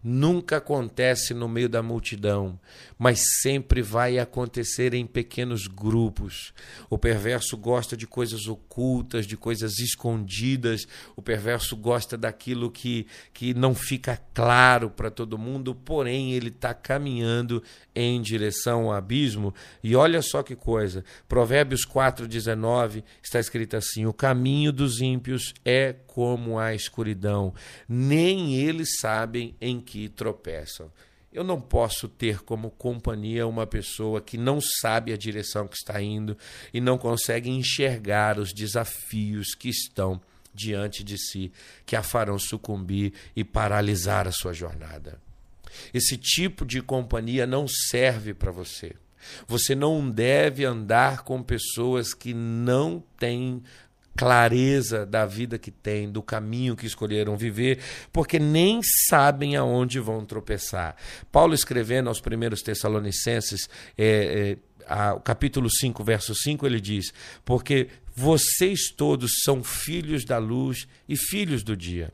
nunca 0.04 0.58
acontece 0.58 1.34
no 1.34 1.48
meio 1.48 1.68
da 1.68 1.84
multidão, 1.84 2.60
mas 2.98 3.22
sempre 3.42 3.82
vai 3.82 4.18
acontecer 4.18 4.94
em 4.94 5.06
pequenos 5.06 5.68
grupos. 5.68 6.54
O 6.90 6.98
perverso 6.98 7.58
gosta 7.58 7.98
de 7.98 8.08
coisas 8.08 8.48
ocultas, 8.48 9.28
de 9.28 9.36
coisas 9.36 9.80
escondidas, 9.80 10.88
o 11.16 11.22
perverso 11.22 11.76
gosta 11.76 12.18
daquilo 12.18 12.72
que, 12.72 13.08
que 13.34 13.54
não 13.54 13.76
fica 13.76 14.20
claro 14.34 14.90
para 14.90 15.12
todo 15.12 15.38
mundo, 15.38 15.76
porém 15.76 16.34
ele 16.34 16.50
está 16.50 16.74
caminhando 16.74 17.62
em 18.00 18.22
direção 18.22 18.86
ao 18.86 18.94
abismo. 18.94 19.54
E 19.84 19.96
olha 19.96 20.22
só 20.22 20.42
que 20.42 20.56
coisa, 20.56 21.04
Provérbios 21.28 21.86
4,19 21.86 23.04
está 23.22 23.40
escrito 23.40 23.76
assim: 23.76 24.06
O 24.06 24.14
caminho 24.14 24.72
dos 24.72 25.02
ímpios 25.02 25.54
é 25.66 25.94
como 26.08 26.58
a 26.58 26.74
escuridão, 26.74 27.54
nem 27.88 28.56
eles 28.56 29.00
sabem 29.00 29.56
em 29.60 29.82
que 29.82 30.08
tropeçam. 30.08 30.92
Eu 31.32 31.44
não 31.44 31.62
posso 31.62 32.08
ter 32.08 32.40
como 32.40 32.72
companhia 32.72 33.46
uma 33.46 33.68
pessoa 33.68 34.20
que 34.20 34.36
não 34.36 34.60
sabe 34.82 35.14
a 35.14 35.18
direção 35.18 35.68
que 35.68 35.76
está 35.76 36.02
indo 36.02 36.36
e 36.74 36.82
não 36.82 36.98
consegue 36.98 37.52
enxergar 37.52 38.40
os 38.40 38.52
desafios 38.52 39.54
que 39.54 39.70
estão 39.70 40.20
diante 40.52 41.04
de 41.04 41.18
si, 41.18 41.52
que 41.86 41.96
a 41.96 42.02
farão 42.02 42.40
sucumbir 42.40 43.14
e 43.36 43.44
paralisar 43.44 44.28
a 44.28 44.32
sua 44.32 44.54
jornada. 44.54 45.22
Esse 45.94 46.18
tipo 46.18 46.66
de 46.66 46.82
companhia 46.82 47.46
não 47.46 47.68
serve 47.68 48.34
para 48.34 48.52
você. 48.52 48.94
Você 49.48 49.76
não 49.76 50.10
deve 50.10 50.66
andar 50.66 51.24
com 51.24 51.44
pessoas 51.44 52.14
que 52.14 52.34
não 52.34 53.04
têm 53.18 53.62
clareza 54.20 55.06
da 55.06 55.26
vida 55.26 55.58
que 55.58 55.72
têm, 55.72 56.12
do 56.12 56.22
caminho 56.22 56.76
que 56.76 56.86
escolheram 56.86 57.38
viver, 57.38 57.80
porque 58.12 58.38
nem 58.38 58.82
sabem 59.08 59.56
aonde 59.56 59.98
vão 59.98 60.26
tropeçar. 60.26 60.96
Paulo 61.32 61.54
escrevendo 61.54 62.10
aos 62.10 62.20
primeiros 62.20 62.62
Tessalonicenses, 62.62 63.70
é, 63.98 64.58
é, 64.58 64.58
a, 64.86 65.18
capítulo 65.22 65.70
5, 65.70 66.04
verso 66.04 66.36
5, 66.36 66.66
ele 66.66 66.82
diz: 66.82 67.14
Porque 67.46 67.88
vocês 68.14 68.92
todos 68.92 69.32
são 69.44 69.64
filhos 69.64 70.26
da 70.26 70.38
luz 70.38 70.86
e 71.08 71.16
filhos 71.16 71.64
do 71.64 71.78
dia. 71.78 72.12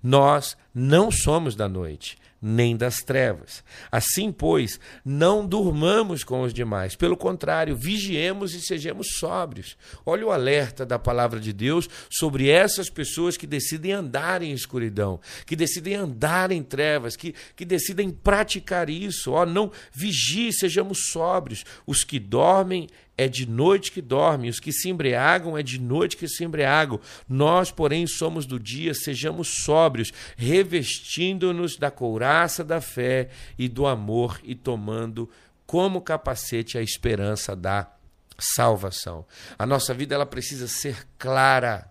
Nós 0.00 0.56
não 0.72 1.10
somos 1.10 1.56
da 1.56 1.68
noite, 1.68 2.16
nem 2.42 2.76
das 2.76 2.96
trevas. 2.96 3.62
Assim, 3.90 4.32
pois, 4.32 4.80
não 5.04 5.46
durmamos 5.46 6.24
com 6.24 6.42
os 6.42 6.52
demais. 6.52 6.96
Pelo 6.96 7.16
contrário, 7.16 7.76
vigiemos 7.76 8.52
e 8.52 8.60
sejamos 8.60 9.06
sóbrios. 9.18 9.76
Olha 10.04 10.26
o 10.26 10.32
alerta 10.32 10.84
da 10.84 10.98
palavra 10.98 11.38
de 11.38 11.52
Deus 11.52 11.88
sobre 12.10 12.48
essas 12.48 12.90
pessoas 12.90 13.36
que 13.36 13.46
decidem 13.46 13.92
andar 13.92 14.42
em 14.42 14.50
escuridão, 14.52 15.20
que 15.46 15.54
decidem 15.54 15.94
andar 15.94 16.50
em 16.50 16.64
trevas, 16.64 17.14
que, 17.14 17.32
que 17.54 17.64
decidem 17.64 18.10
praticar 18.10 18.90
isso. 18.90 19.30
Ó, 19.30 19.46
não 19.46 19.70
vigie, 19.92 20.52
sejamos 20.52 21.06
sóbrios. 21.12 21.64
Os 21.86 22.02
que 22.02 22.18
dormem 22.18 22.88
é 23.16 23.28
de 23.28 23.46
noite 23.46 23.92
que 23.92 24.00
dormem, 24.00 24.48
os 24.48 24.58
que 24.58 24.72
se 24.72 24.88
embriagam 24.88 25.56
é 25.56 25.62
de 25.62 25.78
noite 25.78 26.16
que 26.16 26.26
se 26.26 26.44
embriagam. 26.44 27.00
Nós, 27.28 27.70
porém, 27.70 28.06
somos 28.06 28.46
do 28.46 28.58
dia, 28.58 28.94
sejamos 28.94 29.62
sóbrios, 29.64 30.12
revestindo-nos 30.36 31.76
da 31.76 31.90
couraça 31.90 32.64
da 32.64 32.80
fé 32.80 33.28
e 33.58 33.68
do 33.68 33.86
amor 33.86 34.40
e 34.42 34.54
tomando 34.54 35.28
como 35.66 36.00
capacete 36.00 36.76
a 36.76 36.82
esperança 36.82 37.54
da 37.54 37.90
salvação. 38.38 39.24
A 39.58 39.66
nossa 39.66 39.94
vida 39.94 40.14
ela 40.14 40.26
precisa 40.26 40.66
ser 40.66 41.06
clara. 41.18 41.90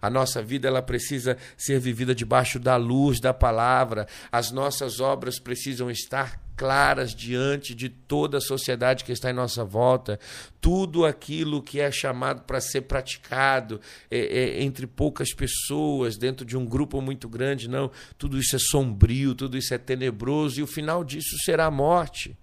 A 0.00 0.08
nossa 0.08 0.42
vida 0.42 0.68
ela 0.68 0.82
precisa 0.82 1.36
ser 1.56 1.78
vivida 1.78 2.14
debaixo 2.14 2.58
da 2.58 2.76
luz 2.76 3.20
da 3.20 3.34
palavra. 3.34 4.06
As 4.30 4.50
nossas 4.50 5.00
obras 5.00 5.38
precisam 5.38 5.90
estar 5.90 6.41
claras 6.56 7.14
diante 7.14 7.74
de 7.74 7.88
toda 7.88 8.38
a 8.38 8.40
sociedade 8.40 9.04
que 9.04 9.12
está 9.12 9.30
em 9.30 9.34
nossa 9.34 9.64
volta. 9.64 10.18
Tudo 10.60 11.04
aquilo 11.04 11.62
que 11.62 11.80
é 11.80 11.90
chamado 11.90 12.42
para 12.42 12.60
ser 12.60 12.82
praticado 12.82 13.80
é, 14.10 14.18
é, 14.18 14.62
entre 14.62 14.86
poucas 14.86 15.32
pessoas, 15.32 16.16
dentro 16.16 16.44
de 16.44 16.56
um 16.56 16.64
grupo 16.64 17.00
muito 17.00 17.28
grande, 17.28 17.68
não. 17.68 17.90
Tudo 18.16 18.38
isso 18.38 18.56
é 18.56 18.58
sombrio, 18.58 19.34
tudo 19.34 19.56
isso 19.56 19.74
é 19.74 19.78
tenebroso, 19.78 20.60
e 20.60 20.62
o 20.62 20.66
final 20.66 21.02
disso 21.02 21.36
será 21.44 21.66
a 21.66 21.70
morte. 21.70 22.36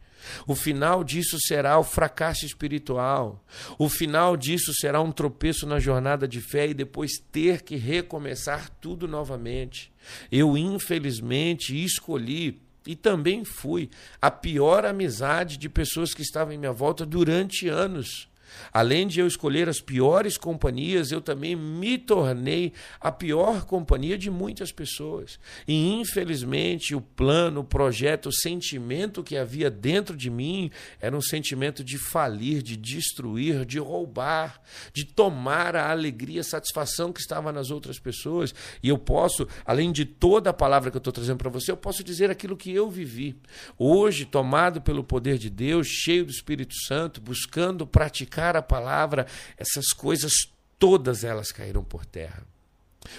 O 0.46 0.56
final 0.56 1.04
disso 1.04 1.38
será 1.40 1.80
o 1.80 1.84
fracasso 1.84 2.46
espiritual. 2.46 3.44
O 3.78 3.90
final 3.90 4.36
disso 4.36 4.74
será 4.74 5.02
um 5.02 5.12
tropeço 5.12 5.66
na 5.66 5.80
jornada 5.80 6.28
de 6.28 6.42
fé 6.42 6.68
e 6.68 6.74
depois 6.74 7.12
ter 7.32 7.62
que 7.62 7.76
recomeçar 7.76 8.70
tudo 8.82 9.08
novamente. 9.08 9.92
Eu, 10.32 10.58
infelizmente, 10.58 11.82
escolhi 11.84 12.62
e 12.86 12.96
também 12.96 13.44
fui 13.44 13.90
a 14.22 14.32
pior 14.32 14.86
amizade 14.86 15.58
de 15.58 15.68
pessoas 15.68 16.14
que 16.14 16.22
estavam 16.22 16.54
em 16.54 16.58
minha 16.58 16.72
volta 16.72 17.06
durante 17.06 17.68
anos. 17.68 18.29
Além 18.72 19.08
de 19.08 19.20
eu 19.20 19.28
escolher 19.28 19.68
as 19.70 19.80
piores 19.80 20.38
companhias, 20.38 21.12
eu 21.12 21.22
também 21.22 21.56
me 21.56 21.98
tornei 21.98 22.74
a 23.00 23.12
pior 23.12 23.66
companhia 23.66 24.18
de 24.18 24.30
muitas 24.30 24.72
pessoas. 24.72 25.40
E 25.68 25.94
infelizmente, 25.94 26.96
o 26.96 27.02
plano, 27.02 27.62
o 27.62 27.64
projeto, 27.64 28.30
o 28.30 28.34
sentimento 28.34 29.24
que 29.24 29.38
havia 29.38 29.70
dentro 29.70 30.16
de 30.16 30.30
mim 30.30 30.72
era 31.00 31.16
um 31.16 31.22
sentimento 31.22 31.84
de 31.84 31.98
falir, 31.98 32.62
de 32.62 32.76
destruir, 32.76 33.66
de 33.66 33.80
roubar, 33.80 34.62
de 34.94 35.06
tomar 35.06 35.76
a 35.76 35.92
alegria, 35.92 36.42
a 36.42 36.44
satisfação 36.44 37.12
que 37.12 37.20
estava 37.20 37.52
nas 37.52 37.72
outras 37.72 38.00
pessoas. 38.00 38.54
E 38.82 38.90
eu 38.90 38.98
posso, 38.98 39.48
além 39.66 39.92
de 39.92 40.06
toda 40.06 40.50
a 40.50 40.54
palavra 40.54 40.90
que 40.90 40.98
eu 40.98 41.00
estou 41.00 41.14
trazendo 41.14 41.38
para 41.38 41.50
você, 41.50 41.72
eu 41.72 41.78
posso 41.78 42.04
dizer 42.04 42.30
aquilo 42.30 42.58
que 42.58 42.72
eu 42.72 42.90
vivi. 42.90 43.36
Hoje, 43.78 44.26
tomado 44.26 44.82
pelo 44.82 45.04
poder 45.04 45.38
de 45.38 45.50
Deus, 45.50 45.88
cheio 45.88 46.26
do 46.26 46.32
Espírito 46.32 46.74
Santo, 46.88 47.22
buscando 47.22 47.86
praticar 47.86 48.39
praticar 48.40 48.56
a 48.56 48.62
palavra, 48.62 49.28
essas 49.58 49.88
coisas 49.88 50.32
todas 50.78 51.24
elas 51.24 51.52
caíram 51.52 51.84
por 51.84 52.06
terra. 52.06 52.44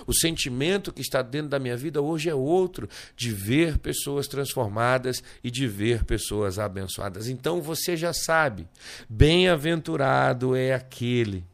O 0.07 0.13
sentimento 0.13 0.93
que 0.93 1.01
está 1.01 1.23
dentro 1.23 1.49
da 1.49 1.59
minha 1.59 1.77
vida 1.77 2.01
hoje 2.01 2.29
é 2.29 2.35
outro, 2.35 2.89
de 3.17 3.33
ver 3.33 3.79
pessoas 3.79 4.27
transformadas 4.27 5.23
e 5.43 5.51
de 5.51 5.67
ver 5.67 6.05
pessoas 6.05 6.59
abençoadas. 6.59 7.29
Então 7.29 7.61
você 7.61 7.97
já 7.97 8.13
sabe, 8.13 8.69
bem-aventurado 9.09 10.55
é 10.55 10.75
aquele, 10.75 11.45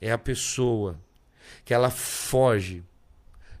é 0.00 0.12
a 0.12 0.18
pessoa 0.18 0.98
que 1.64 1.72
ela 1.72 1.90
foge 1.90 2.82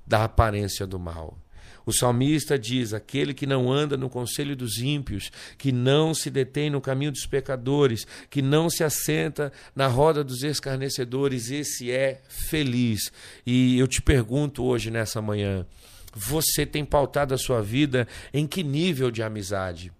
da 0.06 0.24
aparência 0.24 0.86
do 0.86 0.98
mal. 0.98 1.38
O 1.86 1.92
salmista 1.92 2.58
diz: 2.58 2.94
aquele 2.94 3.34
que 3.34 3.46
não 3.46 3.70
anda 3.70 3.96
no 3.96 4.08
conselho 4.08 4.56
dos 4.56 4.78
ímpios, 4.78 5.30
que 5.58 5.70
não 5.70 6.14
se 6.14 6.30
detém 6.30 6.70
no 6.70 6.80
caminho 6.80 7.12
dos 7.12 7.26
pecadores, 7.26 8.06
que 8.30 8.40
não 8.40 8.70
se 8.70 8.82
assenta 8.82 9.52
na 9.74 9.86
roda 9.86 10.24
dos 10.24 10.42
escarnecedores, 10.42 11.50
esse 11.50 11.90
é 11.90 12.22
feliz. 12.28 13.12
E 13.46 13.78
eu 13.78 13.86
te 13.86 14.00
pergunto 14.00 14.64
hoje, 14.64 14.90
nessa 14.90 15.20
manhã, 15.20 15.66
você 16.14 16.64
tem 16.64 16.84
pautado 16.84 17.34
a 17.34 17.38
sua 17.38 17.60
vida 17.60 18.06
em 18.32 18.46
que 18.46 18.62
nível 18.62 19.10
de 19.10 19.22
amizade? 19.22 19.92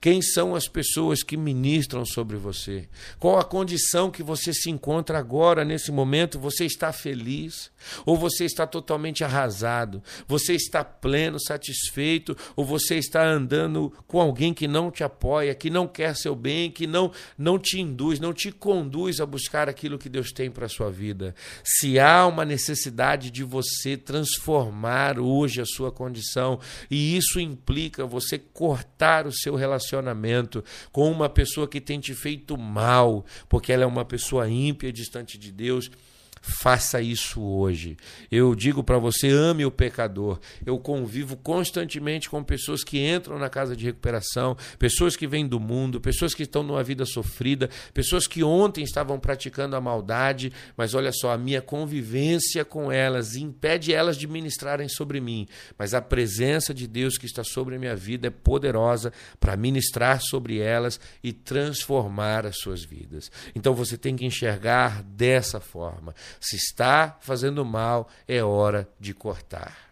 Quem 0.00 0.20
são 0.22 0.54
as 0.54 0.68
pessoas 0.68 1.22
que 1.22 1.36
ministram 1.36 2.04
sobre 2.04 2.36
você? 2.36 2.88
Qual 3.18 3.38
a 3.38 3.44
condição 3.44 4.10
que 4.10 4.22
você 4.22 4.52
se 4.52 4.70
encontra 4.70 5.18
agora, 5.18 5.64
nesse 5.64 5.90
momento? 5.90 6.38
Você 6.38 6.64
está 6.64 6.92
feliz? 6.92 7.70
Ou 8.04 8.16
você 8.16 8.44
está 8.44 8.66
totalmente 8.66 9.24
arrasado? 9.24 10.02
Você 10.26 10.54
está 10.54 10.84
pleno, 10.84 11.38
satisfeito? 11.40 12.36
Ou 12.56 12.64
você 12.64 12.96
está 12.96 13.24
andando 13.24 13.92
com 14.06 14.20
alguém 14.20 14.54
que 14.54 14.68
não 14.68 14.90
te 14.90 15.04
apoia, 15.04 15.54
que 15.54 15.70
não 15.70 15.86
quer 15.86 16.16
seu 16.16 16.34
bem, 16.34 16.70
que 16.70 16.86
não, 16.86 17.12
não 17.36 17.58
te 17.58 17.80
induz, 17.80 18.20
não 18.20 18.32
te 18.32 18.50
conduz 18.50 19.20
a 19.20 19.26
buscar 19.26 19.68
aquilo 19.68 19.98
que 19.98 20.08
Deus 20.08 20.32
tem 20.32 20.50
para 20.50 20.66
a 20.66 20.68
sua 20.68 20.90
vida? 20.90 21.34
Se 21.64 21.98
há 21.98 22.26
uma 22.26 22.44
necessidade 22.44 23.30
de 23.30 23.42
você 23.42 23.96
transformar 23.96 25.18
hoje 25.18 25.60
a 25.60 25.66
sua 25.66 25.90
condição, 25.90 26.58
e 26.90 27.16
isso 27.16 27.40
implica 27.40 28.06
você 28.06 28.38
cortar 28.38 29.26
o 29.26 29.32
seu 29.32 29.54
relacionamento 29.64 30.62
com 30.92 31.10
uma 31.10 31.28
pessoa 31.28 31.66
que 31.66 31.80
tem 31.80 31.98
te 31.98 32.14
feito 32.14 32.56
mal, 32.56 33.24
porque 33.48 33.72
ela 33.72 33.84
é 33.84 33.86
uma 33.86 34.04
pessoa 34.04 34.48
ímpia, 34.48 34.92
distante 34.92 35.38
de 35.38 35.50
Deus, 35.50 35.90
Faça 36.46 37.00
isso 37.00 37.40
hoje. 37.40 37.96
Eu 38.30 38.54
digo 38.54 38.84
para 38.84 38.98
você, 38.98 39.30
ame 39.30 39.64
o 39.64 39.70
pecador. 39.70 40.38
Eu 40.66 40.78
convivo 40.78 41.38
constantemente 41.38 42.28
com 42.28 42.44
pessoas 42.44 42.84
que 42.84 42.98
entram 42.98 43.38
na 43.38 43.48
casa 43.48 43.74
de 43.74 43.86
recuperação, 43.86 44.54
pessoas 44.78 45.16
que 45.16 45.26
vêm 45.26 45.46
do 45.46 45.58
mundo, 45.58 46.02
pessoas 46.02 46.34
que 46.34 46.42
estão 46.42 46.62
numa 46.62 46.84
vida 46.84 47.06
sofrida, 47.06 47.70
pessoas 47.94 48.26
que 48.26 48.44
ontem 48.44 48.84
estavam 48.84 49.18
praticando 49.18 49.74
a 49.74 49.80
maldade, 49.80 50.52
mas 50.76 50.92
olha 50.92 51.12
só, 51.12 51.32
a 51.32 51.38
minha 51.38 51.62
convivência 51.62 52.62
com 52.62 52.92
elas 52.92 53.36
impede 53.36 53.94
elas 53.94 54.18
de 54.18 54.26
ministrarem 54.26 54.86
sobre 54.86 55.22
mim, 55.22 55.48
mas 55.78 55.94
a 55.94 56.02
presença 56.02 56.74
de 56.74 56.86
Deus 56.86 57.16
que 57.16 57.24
está 57.24 57.42
sobre 57.42 57.76
a 57.76 57.78
minha 57.78 57.96
vida 57.96 58.26
é 58.26 58.30
poderosa 58.30 59.14
para 59.40 59.56
ministrar 59.56 60.20
sobre 60.20 60.58
elas 60.58 61.00
e 61.22 61.32
transformar 61.32 62.44
as 62.44 62.58
suas 62.58 62.84
vidas. 62.84 63.32
Então 63.54 63.72
você 63.72 63.96
tem 63.96 64.14
que 64.14 64.26
enxergar 64.26 65.02
dessa 65.02 65.58
forma. 65.58 66.14
Se 66.40 66.56
está 66.56 67.18
fazendo 67.20 67.64
mal, 67.64 68.08
é 68.26 68.42
hora 68.42 68.88
de 68.98 69.14
cortar. 69.14 69.83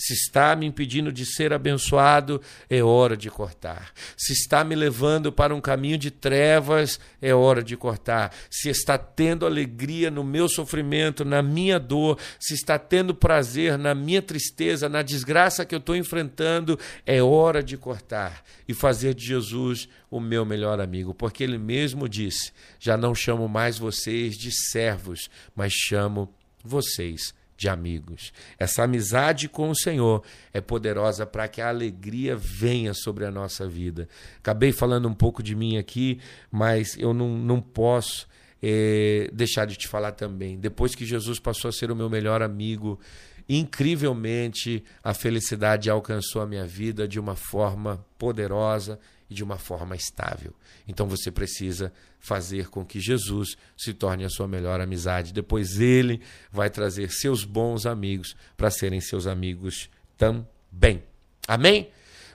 Se 0.00 0.14
está 0.14 0.56
me 0.56 0.64
impedindo 0.64 1.12
de 1.12 1.26
ser 1.26 1.52
abençoado, 1.52 2.40
é 2.70 2.82
hora 2.82 3.14
de 3.14 3.28
cortar. 3.28 3.92
Se 4.16 4.32
está 4.32 4.64
me 4.64 4.74
levando 4.74 5.30
para 5.30 5.54
um 5.54 5.60
caminho 5.60 5.98
de 5.98 6.10
trevas, 6.10 6.98
é 7.20 7.34
hora 7.34 7.62
de 7.62 7.76
cortar. 7.76 8.34
Se 8.50 8.70
está 8.70 8.96
tendo 8.96 9.44
alegria 9.44 10.10
no 10.10 10.24
meu 10.24 10.48
sofrimento, 10.48 11.22
na 11.22 11.42
minha 11.42 11.78
dor, 11.78 12.18
se 12.38 12.54
está 12.54 12.78
tendo 12.78 13.14
prazer 13.14 13.76
na 13.76 13.94
minha 13.94 14.22
tristeza, 14.22 14.88
na 14.88 15.02
desgraça 15.02 15.66
que 15.66 15.74
eu 15.74 15.78
estou 15.78 15.94
enfrentando, 15.94 16.78
é 17.04 17.22
hora 17.22 17.62
de 17.62 17.76
cortar 17.76 18.42
e 18.66 18.72
fazer 18.72 19.12
de 19.12 19.26
Jesus 19.26 19.86
o 20.10 20.18
meu 20.18 20.46
melhor 20.46 20.80
amigo, 20.80 21.12
porque 21.12 21.44
ele 21.44 21.58
mesmo 21.58 22.08
disse: 22.08 22.52
Já 22.78 22.96
não 22.96 23.14
chamo 23.14 23.46
mais 23.46 23.76
vocês 23.76 24.34
de 24.34 24.50
servos, 24.50 25.28
mas 25.54 25.74
chamo 25.74 26.34
vocês 26.64 27.38
de 27.60 27.68
amigos. 27.68 28.32
Essa 28.58 28.84
amizade 28.84 29.46
com 29.46 29.68
o 29.68 29.76
Senhor 29.76 30.24
é 30.50 30.62
poderosa 30.62 31.26
para 31.26 31.46
que 31.46 31.60
a 31.60 31.68
alegria 31.68 32.34
venha 32.34 32.94
sobre 32.94 33.26
a 33.26 33.30
nossa 33.30 33.68
vida. 33.68 34.08
Acabei 34.38 34.72
falando 34.72 35.06
um 35.06 35.12
pouco 35.12 35.42
de 35.42 35.54
mim 35.54 35.76
aqui, 35.76 36.18
mas 36.50 36.96
eu 36.96 37.12
não, 37.12 37.28
não 37.28 37.60
posso 37.60 38.26
é, 38.62 39.28
deixar 39.30 39.66
de 39.66 39.76
te 39.76 39.86
falar 39.86 40.12
também. 40.12 40.58
Depois 40.58 40.94
que 40.94 41.04
Jesus 41.04 41.38
passou 41.38 41.68
a 41.68 41.72
ser 41.72 41.90
o 41.90 41.96
meu 41.96 42.08
melhor 42.08 42.40
amigo, 42.40 42.98
incrivelmente 43.46 44.82
a 45.04 45.12
felicidade 45.12 45.90
alcançou 45.90 46.40
a 46.40 46.46
minha 46.46 46.64
vida 46.64 47.06
de 47.06 47.20
uma 47.20 47.36
forma 47.36 48.02
poderosa 48.16 48.98
e 49.30 49.34
de 49.34 49.44
uma 49.44 49.56
forma 49.56 49.94
estável. 49.94 50.52
Então 50.86 51.06
você 51.06 51.30
precisa 51.30 51.92
fazer 52.18 52.68
com 52.68 52.84
que 52.84 53.00
Jesus 53.00 53.56
se 53.78 53.94
torne 53.94 54.24
a 54.24 54.28
sua 54.28 54.48
melhor 54.48 54.80
amizade. 54.80 55.32
Depois 55.32 55.80
ele 55.80 56.20
vai 56.50 56.68
trazer 56.68 57.10
seus 57.10 57.44
bons 57.44 57.86
amigos 57.86 58.34
para 58.56 58.70
serem 58.70 59.00
seus 59.00 59.26
amigos 59.26 59.88
também. 60.18 61.02
Amém? 61.46 61.90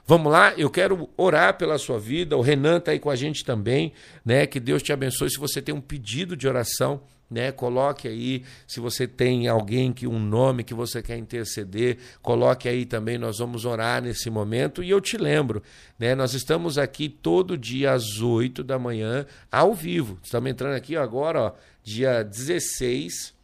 Vamos 0.08 0.30
lá, 0.30 0.54
eu 0.56 0.70
quero 0.70 1.10
orar 1.16 1.58
pela 1.58 1.78
sua 1.78 1.98
vida. 1.98 2.36
O 2.36 2.40
Renan 2.40 2.78
está 2.78 2.92
aí 2.92 2.98
com 2.98 3.10
a 3.10 3.16
gente 3.16 3.44
também, 3.44 3.92
né? 4.24 4.46
Que 4.46 4.60
Deus 4.60 4.80
te 4.80 4.92
abençoe. 4.92 5.30
Se 5.30 5.38
você 5.38 5.60
tem 5.60 5.74
um 5.74 5.80
pedido 5.80 6.36
de 6.36 6.46
oração, 6.46 7.02
né? 7.30 7.50
Coloque 7.50 8.06
aí, 8.08 8.44
se 8.66 8.80
você 8.80 9.06
tem 9.06 9.48
alguém 9.48 9.92
que 9.92 10.06
um 10.06 10.18
nome 10.18 10.64
que 10.64 10.74
você 10.74 11.02
quer 11.02 11.16
interceder, 11.16 11.98
coloque 12.22 12.68
aí 12.68 12.84
também, 12.84 13.18
nós 13.18 13.38
vamos 13.38 13.64
orar 13.64 14.02
nesse 14.02 14.30
momento. 14.30 14.82
E 14.82 14.90
eu 14.90 15.00
te 15.00 15.16
lembro, 15.16 15.62
né? 15.98 16.14
Nós 16.14 16.34
estamos 16.34 16.78
aqui 16.78 17.08
todo 17.08 17.58
dia 17.58 17.92
às 17.92 18.20
8 18.20 18.62
da 18.62 18.78
manhã, 18.78 19.26
ao 19.50 19.74
vivo. 19.74 20.18
Estamos 20.22 20.50
entrando 20.50 20.74
aqui 20.74 20.96
agora, 20.96 21.40
ó, 21.40 21.52
dia 21.82 22.22
16, 22.22 23.34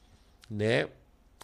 né? 0.51 0.87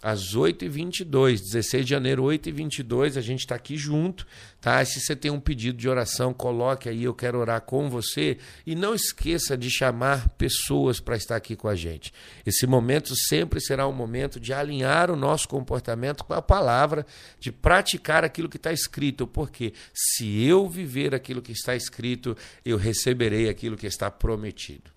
Às 0.01 0.35
8h22, 0.35 1.41
16 1.41 1.85
de 1.85 1.91
janeiro, 1.91 2.23
8h22, 2.25 3.17
a 3.17 3.21
gente 3.21 3.41
está 3.41 3.57
aqui 3.57 3.77
junto, 3.77 4.27
tá? 4.61 4.85
Se 4.85 5.01
você 5.01 5.17
tem 5.17 5.31
um 5.31 5.41
pedido 5.41 5.77
de 5.77 5.89
oração, 5.89 6.33
coloque 6.33 6.89
aí, 6.89 7.05
eu 7.05 7.15
quero 7.15 7.39
orar 7.39 7.61
com 7.63 7.91
você. 7.91 8.39
E 8.65 8.75
não 8.75 8.95
esqueça 8.95 9.57
de 9.57 9.69
chamar 9.69 10.29
pessoas 10.31 11.01
para 11.01 11.17
estar 11.17 11.35
aqui 11.35 11.57
com 11.57 11.69
a 11.69 11.75
gente. 11.75 12.13
Esse 12.47 12.67
momento 12.67 13.15
sempre 13.17 13.61
será 13.61 13.89
um 13.89 13.93
momento 13.93 14.39
de 14.39 14.53
alinhar 14.53 15.11
o 15.11 15.17
nosso 15.17 15.49
comportamento 15.49 16.25
com 16.25 16.35
a 16.35 16.43
palavra, 16.43 17.05
de 17.41 17.51
praticar 17.51 18.25
aquilo 18.25 18.49
que 18.49 18.57
está 18.57 18.73
escrito, 18.73 19.27
porque 19.27 19.73
se 19.93 20.45
eu 20.45 20.69
viver 20.69 21.15
aquilo 21.15 21.43
que 21.43 21.53
está 21.53 21.75
escrito, 21.75 22.37
eu 22.65 22.77
receberei 22.77 23.49
aquilo 23.49 23.77
que 23.77 23.87
está 23.87 24.11
prometido. 24.11 24.91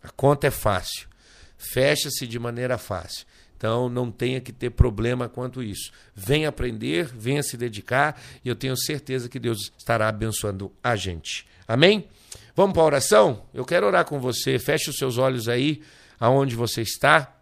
A 0.00 0.10
conta 0.10 0.46
é 0.46 0.50
fácil, 0.50 1.08
fecha-se 1.56 2.26
de 2.26 2.38
maneira 2.38 2.78
fácil. 2.78 3.26
Então 3.62 3.88
não 3.88 4.10
tenha 4.10 4.40
que 4.40 4.52
ter 4.52 4.70
problema 4.70 5.28
quanto 5.28 5.62
isso. 5.62 5.92
Venha 6.16 6.48
aprender, 6.48 7.06
venha 7.06 7.44
se 7.44 7.56
dedicar 7.56 8.20
e 8.44 8.48
eu 8.48 8.56
tenho 8.56 8.76
certeza 8.76 9.28
que 9.28 9.38
Deus 9.38 9.70
estará 9.78 10.08
abençoando 10.08 10.72
a 10.82 10.96
gente. 10.96 11.46
Amém? 11.68 12.08
Vamos 12.56 12.72
para 12.72 12.82
a 12.82 12.86
oração? 12.86 13.46
Eu 13.54 13.64
quero 13.64 13.86
orar 13.86 14.04
com 14.04 14.18
você. 14.18 14.58
Feche 14.58 14.90
os 14.90 14.96
seus 14.96 15.16
olhos 15.16 15.48
aí, 15.48 15.80
aonde 16.18 16.56
você 16.56 16.82
está. 16.82 17.36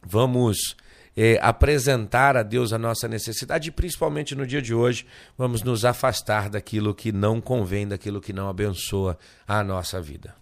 Vamos 0.00 0.76
é, 1.16 1.36
apresentar 1.42 2.36
a 2.36 2.44
Deus 2.44 2.72
a 2.72 2.78
nossa 2.78 3.08
necessidade 3.08 3.70
e 3.70 3.72
principalmente 3.72 4.36
no 4.36 4.46
dia 4.46 4.62
de 4.62 4.72
hoje 4.72 5.04
vamos 5.36 5.64
nos 5.64 5.84
afastar 5.84 6.48
daquilo 6.48 6.94
que 6.94 7.10
não 7.10 7.40
convém, 7.40 7.88
daquilo 7.88 8.20
que 8.20 8.32
não 8.32 8.48
abençoa 8.48 9.18
a 9.48 9.64
nossa 9.64 10.00
vida. 10.00 10.32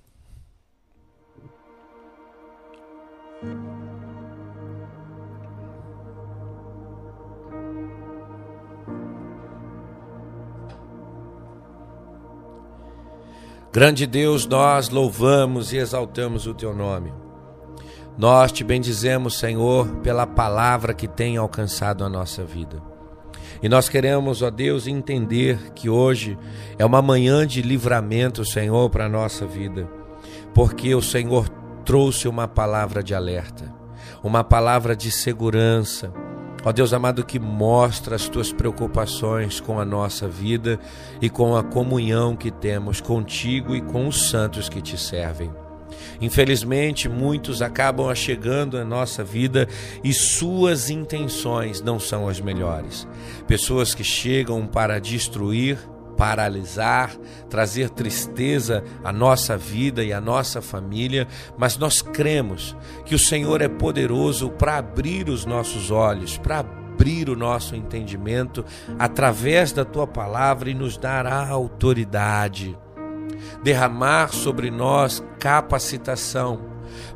Grande 13.72 14.06
Deus, 14.06 14.46
nós 14.46 14.90
louvamos 14.90 15.72
e 15.72 15.78
exaltamos 15.78 16.46
o 16.46 16.52
teu 16.52 16.74
nome. 16.74 17.10
Nós 18.18 18.52
te 18.52 18.62
bendizemos, 18.62 19.38
Senhor, 19.38 19.88
pela 20.02 20.26
palavra 20.26 20.92
que 20.92 21.08
tem 21.08 21.38
alcançado 21.38 22.04
a 22.04 22.08
nossa 22.08 22.44
vida. 22.44 22.82
E 23.62 23.70
nós 23.70 23.88
queremos, 23.88 24.42
ó 24.42 24.50
Deus, 24.50 24.86
entender 24.86 25.72
que 25.72 25.88
hoje 25.88 26.36
é 26.78 26.84
uma 26.84 27.00
manhã 27.00 27.46
de 27.46 27.62
livramento, 27.62 28.44
Senhor, 28.44 28.90
para 28.90 29.06
a 29.06 29.08
nossa 29.08 29.46
vida, 29.46 29.88
porque 30.52 30.94
o 30.94 31.00
Senhor 31.00 31.48
trouxe 31.82 32.28
uma 32.28 32.46
palavra 32.46 33.02
de 33.02 33.14
alerta, 33.14 33.72
uma 34.22 34.44
palavra 34.44 34.94
de 34.94 35.10
segurança, 35.10 36.12
Ó 36.64 36.70
Deus 36.70 36.92
amado, 36.92 37.24
que 37.24 37.40
mostra 37.40 38.14
as 38.14 38.28
tuas 38.28 38.52
preocupações 38.52 39.60
com 39.60 39.80
a 39.80 39.84
nossa 39.84 40.28
vida 40.28 40.78
e 41.20 41.28
com 41.28 41.56
a 41.56 41.64
comunhão 41.64 42.36
que 42.36 42.50
temos 42.50 43.00
contigo 43.00 43.74
e 43.74 43.80
com 43.80 44.06
os 44.06 44.28
santos 44.30 44.68
que 44.68 44.80
te 44.80 44.96
servem. 44.96 45.50
Infelizmente, 46.20 47.08
muitos 47.08 47.62
acabam 47.62 48.14
chegando 48.14 48.78
à 48.78 48.84
nossa 48.84 49.24
vida 49.24 49.68
e 50.04 50.12
suas 50.12 50.88
intenções 50.88 51.82
não 51.82 51.98
são 51.98 52.28
as 52.28 52.40
melhores. 52.40 53.06
Pessoas 53.46 53.94
que 53.94 54.04
chegam 54.04 54.66
para 54.66 55.00
destruir, 55.00 55.78
paralisar, 56.22 57.10
trazer 57.50 57.90
tristeza 57.90 58.84
à 59.02 59.12
nossa 59.12 59.56
vida 59.56 60.04
e 60.04 60.12
à 60.12 60.20
nossa 60.20 60.62
família, 60.62 61.26
mas 61.58 61.76
nós 61.76 62.00
cremos 62.00 62.76
que 63.04 63.16
o 63.16 63.18
Senhor 63.18 63.60
é 63.60 63.66
poderoso 63.66 64.48
para 64.48 64.76
abrir 64.76 65.28
os 65.28 65.44
nossos 65.44 65.90
olhos, 65.90 66.38
para 66.38 66.60
abrir 66.60 67.28
o 67.28 67.34
nosso 67.34 67.74
entendimento 67.74 68.64
através 69.00 69.72
da 69.72 69.84
tua 69.84 70.06
palavra 70.06 70.70
e 70.70 70.74
nos 70.74 70.96
dar 70.96 71.26
a 71.26 71.48
autoridade, 71.48 72.78
derramar 73.60 74.28
sobre 74.28 74.70
nós 74.70 75.24
capacitação 75.40 76.60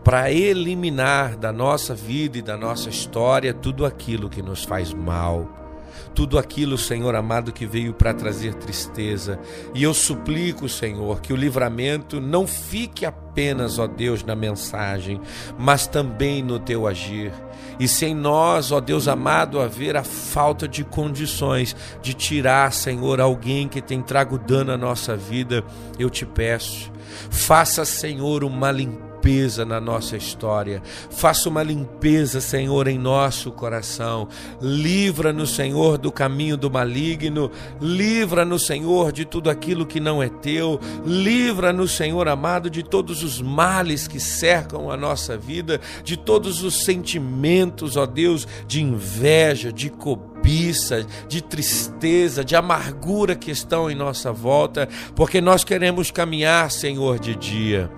para 0.02 0.32
eliminar 0.32 1.36
da 1.36 1.52
nossa 1.52 1.94
vida 1.94 2.38
e 2.38 2.42
da 2.42 2.56
nossa 2.56 2.88
história 2.88 3.54
tudo 3.54 3.86
aquilo 3.86 4.28
que 4.28 4.42
nos 4.42 4.64
faz 4.64 4.92
mal 4.92 5.65
tudo 6.14 6.38
aquilo, 6.38 6.78
Senhor 6.78 7.14
amado, 7.14 7.52
que 7.52 7.66
veio 7.66 7.92
para 7.92 8.14
trazer 8.14 8.54
tristeza. 8.54 9.38
E 9.74 9.82
eu 9.82 9.92
suplico, 9.92 10.68
Senhor, 10.68 11.20
que 11.20 11.32
o 11.32 11.36
livramento 11.36 12.20
não 12.20 12.46
fique 12.46 13.04
apenas, 13.04 13.78
ó 13.78 13.86
Deus, 13.86 14.24
na 14.24 14.34
mensagem, 14.34 15.20
mas 15.58 15.86
também 15.86 16.42
no 16.42 16.58
teu 16.58 16.86
agir. 16.86 17.32
E 17.78 17.86
se 17.86 18.06
em 18.06 18.14
nós, 18.14 18.72
ó 18.72 18.80
Deus 18.80 19.06
amado, 19.06 19.60
haver 19.60 19.96
a 19.96 20.04
falta 20.04 20.66
de 20.66 20.82
condições 20.82 21.76
de 22.00 22.14
tirar, 22.14 22.72
Senhor, 22.72 23.20
alguém 23.20 23.68
que 23.68 23.82
tem 23.82 24.00
trago 24.00 24.38
dano 24.38 24.72
à 24.72 24.76
nossa 24.76 25.16
vida, 25.16 25.62
eu 25.98 26.08
te 26.08 26.24
peço. 26.24 26.90
Faça, 27.30 27.84
Senhor, 27.84 28.42
uma 28.42 28.70
limpeza 28.72 29.05
limpeza 29.26 29.64
na 29.64 29.80
nossa 29.80 30.16
história. 30.16 30.80
Faça 31.10 31.48
uma 31.48 31.62
limpeza, 31.62 32.40
Senhor, 32.40 32.86
em 32.86 32.96
nosso 32.96 33.50
coração. 33.50 34.28
Livra-nos, 34.62 35.54
Senhor, 35.54 35.98
do 35.98 36.12
caminho 36.12 36.56
do 36.56 36.70
maligno. 36.70 37.50
Livra-nos, 37.80 38.66
Senhor, 38.66 39.10
de 39.10 39.24
tudo 39.24 39.50
aquilo 39.50 39.84
que 39.84 39.98
não 39.98 40.22
é 40.22 40.28
teu. 40.28 40.78
Livra-nos, 41.04 41.90
Senhor 41.90 42.28
amado, 42.28 42.70
de 42.70 42.84
todos 42.84 43.24
os 43.24 43.40
males 43.40 44.06
que 44.06 44.20
cercam 44.20 44.92
a 44.92 44.96
nossa 44.96 45.36
vida, 45.36 45.80
de 46.04 46.16
todos 46.16 46.62
os 46.62 46.84
sentimentos, 46.84 47.96
ó 47.96 48.06
Deus, 48.06 48.46
de 48.68 48.80
inveja, 48.80 49.72
de 49.72 49.90
cobiça, 49.90 51.04
de 51.26 51.42
tristeza, 51.42 52.44
de 52.44 52.54
amargura 52.54 53.34
que 53.34 53.50
estão 53.50 53.90
em 53.90 53.94
nossa 53.96 54.30
volta, 54.30 54.88
porque 55.16 55.40
nós 55.40 55.64
queremos 55.64 56.12
caminhar, 56.12 56.70
Senhor, 56.70 57.18
de 57.18 57.34
dia 57.34 57.90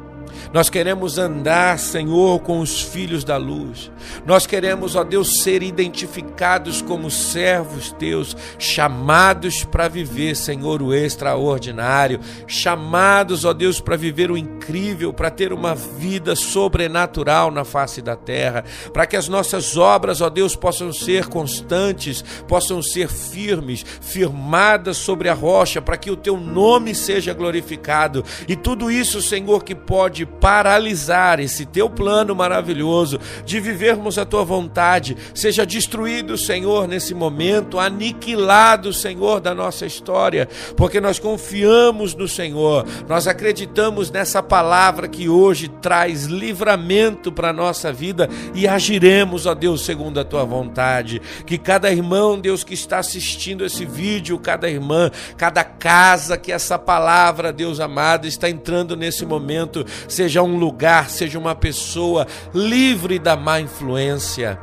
Nós 0.52 0.70
queremos 0.70 1.18
andar, 1.18 1.78
Senhor, 1.78 2.40
com 2.40 2.60
os 2.60 2.82
filhos 2.82 3.24
da 3.24 3.36
luz. 3.36 3.90
Nós 4.26 4.46
queremos, 4.46 4.96
ó 4.96 5.04
Deus, 5.04 5.42
ser 5.42 5.62
identificados 5.62 6.80
como 6.82 7.10
servos 7.10 7.92
teus, 7.92 8.36
chamados 8.58 9.64
para 9.64 9.88
viver, 9.88 10.36
Senhor, 10.36 10.82
o 10.82 10.94
extraordinário, 10.94 12.20
chamados, 12.46 13.44
ó 13.44 13.52
Deus, 13.52 13.80
para 13.80 13.96
viver 13.96 14.30
o 14.30 14.36
incrível, 14.36 15.12
para 15.12 15.30
ter 15.30 15.52
uma 15.52 15.74
vida 15.74 16.34
sobrenatural 16.36 17.50
na 17.50 17.64
face 17.64 18.00
da 18.00 18.16
terra, 18.16 18.64
para 18.92 19.06
que 19.06 19.16
as 19.16 19.28
nossas 19.28 19.76
obras, 19.76 20.20
ó 20.20 20.28
Deus, 20.28 20.54
possam 20.56 20.92
ser 20.92 21.26
constantes, 21.26 22.22
possam 22.46 22.82
ser 22.82 23.08
firmes, 23.08 23.84
firmadas 24.00 24.96
sobre 24.96 25.28
a 25.28 25.34
rocha, 25.34 25.80
para 25.80 25.96
que 25.96 26.10
o 26.10 26.16
teu 26.16 26.36
nome 26.36 26.94
seja 26.94 27.34
glorificado. 27.34 28.24
E 28.46 28.56
tudo 28.56 28.90
isso, 28.90 29.20
Senhor, 29.20 29.64
que 29.64 29.74
pode 29.74 30.17
paralisar 30.26 31.40
esse 31.40 31.64
teu 31.66 31.88
plano 31.90 32.34
maravilhoso 32.34 33.18
de 33.44 33.60
vivermos 33.60 34.18
a 34.18 34.24
tua 34.24 34.44
vontade, 34.44 35.16
seja 35.34 35.66
destruído, 35.66 36.36
Senhor, 36.36 36.86
nesse 36.86 37.14
momento, 37.14 37.78
aniquilado, 37.78 38.92
Senhor, 38.92 39.40
da 39.40 39.54
nossa 39.54 39.86
história, 39.86 40.48
porque 40.76 41.00
nós 41.00 41.18
confiamos 41.18 42.14
no 42.14 42.28
Senhor, 42.28 42.86
nós 43.08 43.26
acreditamos 43.26 44.10
nessa 44.10 44.42
palavra 44.42 45.08
que 45.08 45.28
hoje 45.28 45.68
traz 45.68 46.24
livramento 46.24 47.32
para 47.32 47.50
a 47.50 47.52
nossa 47.52 47.92
vida 47.92 48.28
e 48.54 48.66
agiremos, 48.66 49.46
ó 49.46 49.54
Deus, 49.54 49.84
segundo 49.84 50.20
a 50.20 50.24
tua 50.24 50.44
vontade. 50.44 51.20
Que 51.46 51.58
cada 51.58 51.90
irmão, 51.90 52.38
Deus, 52.38 52.64
que 52.64 52.74
está 52.74 52.98
assistindo 52.98 53.64
esse 53.64 53.84
vídeo, 53.84 54.38
cada 54.38 54.68
irmã, 54.68 55.10
cada 55.36 55.64
casa 55.64 56.36
que 56.36 56.52
essa 56.52 56.78
palavra, 56.78 57.52
Deus 57.52 57.80
amado, 57.80 58.26
está 58.26 58.48
entrando 58.48 58.96
nesse 58.96 59.24
momento, 59.24 59.84
seja 60.08 60.42
um 60.42 60.58
lugar, 60.58 61.10
seja 61.10 61.38
uma 61.38 61.54
pessoa 61.54 62.26
livre 62.54 63.18
da 63.18 63.36
má 63.36 63.60
influência. 63.60 64.58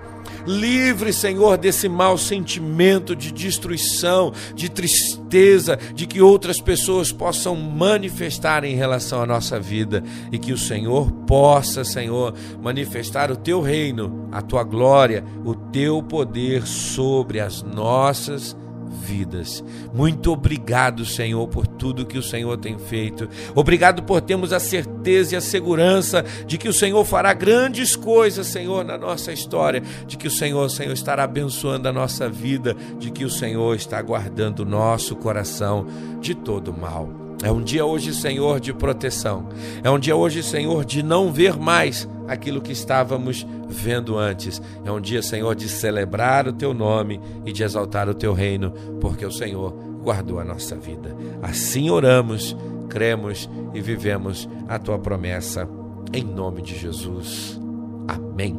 Livre, 0.46 1.12
Senhor, 1.12 1.58
desse 1.58 1.90
mau 1.90 2.18
sentimento 2.18 3.16
de 3.16 3.32
destruição, 3.32 4.32
de 4.54 4.70
tristeza, 4.70 5.78
de 5.94 6.06
que 6.06 6.22
outras 6.22 6.62
pessoas 6.62 7.12
possam 7.12 7.56
manifestar 7.56 8.64
em 8.64 8.76
relação 8.76 9.22
à 9.22 9.26
nossa 9.26 9.60
vida 9.60 10.04
e 10.32 10.38
que 10.38 10.54
o 10.54 10.58
Senhor 10.58 11.12
possa, 11.26 11.84
Senhor, 11.84 12.36
manifestar 12.62 13.32
o 13.32 13.36
teu 13.36 13.60
reino, 13.60 14.30
a 14.32 14.42
tua 14.42 14.64
glória, 14.64 15.24
o 15.44 15.56
teu 15.56 16.04
poder 16.04 16.68
sobre 16.68 17.40
as 17.40 17.64
nossas 17.64 18.54
vidas 18.54 18.65
vidas. 18.96 19.64
Muito 19.94 20.32
obrigado, 20.32 21.06
Senhor, 21.06 21.48
por 21.48 21.68
tudo 21.68 22.06
que 22.06 22.18
o 22.18 22.24
Senhor 22.24 22.58
tem 22.58 22.78
feito. 22.78 23.30
Obrigado 23.54 24.04
por 24.04 24.22
termos 24.22 24.54
a 24.54 24.60
certeza 24.60 25.36
e 25.36 25.38
a 25.38 25.42
segurança 25.42 26.24
de 26.46 26.58
que 26.58 26.70
o 26.70 26.74
Senhor 26.74 27.04
fará 27.06 27.34
grandes 27.34 27.96
coisas, 27.96 28.48
Senhor, 28.48 28.84
na 28.84 28.98
nossa 28.98 29.32
história, 29.32 29.82
de 30.08 30.18
que 30.18 30.28
o 30.28 30.32
Senhor, 30.32 30.70
Senhor, 30.70 30.94
estará 30.94 31.24
abençoando 31.24 31.88
a 31.88 31.94
nossa 31.94 32.30
vida, 32.30 32.76
de 32.98 33.12
que 33.12 33.26
o 33.26 33.30
Senhor 33.30 33.76
está 33.76 34.02
guardando 34.02 34.60
o 34.60 34.66
nosso 34.66 35.16
coração 35.16 35.86
de 36.22 36.34
todo 36.34 36.74
mal. 36.74 37.25
É 37.44 37.52
um 37.52 37.62
dia 37.62 37.86
hoje, 37.86 38.14
Senhor, 38.14 38.60
de 38.60 38.74
proteção. 38.74 39.50
É 39.84 39.90
um 39.90 40.00
dia 40.00 40.16
hoje, 40.16 40.42
Senhor, 40.42 40.86
de 40.86 41.04
não 41.04 41.32
ver 41.32 41.58
mais 41.58 42.08
aquilo 42.28 42.62
que 42.62 42.72
estávamos 42.72 43.46
vendo 43.68 44.18
antes. 44.18 44.62
É 44.84 44.92
um 44.92 45.02
dia, 45.02 45.22
Senhor, 45.22 45.56
de 45.56 45.68
celebrar 45.70 46.48
o 46.48 46.54
teu 46.54 46.74
nome 46.74 47.20
e 47.46 47.52
de 47.52 47.64
exaltar 47.64 48.10
o 48.10 48.14
teu 48.14 48.34
reino, 48.34 48.72
porque 49.00 49.26
o 49.26 49.32
Senhor 49.32 49.72
guardou 50.02 50.40
a 50.40 50.44
nossa 50.44 50.76
vida. 50.76 51.16
Assim 51.42 51.90
oramos, 51.90 52.56
cremos 52.90 53.50
e 53.74 53.82
vivemos 53.82 54.48
a 54.68 54.80
tua 54.80 54.98
promessa 54.98 55.68
em 56.14 56.24
nome 56.24 56.62
de 56.62 56.78
Jesus. 56.78 57.60
Amém. 58.08 58.56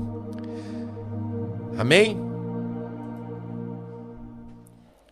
Amém. 1.79 2.19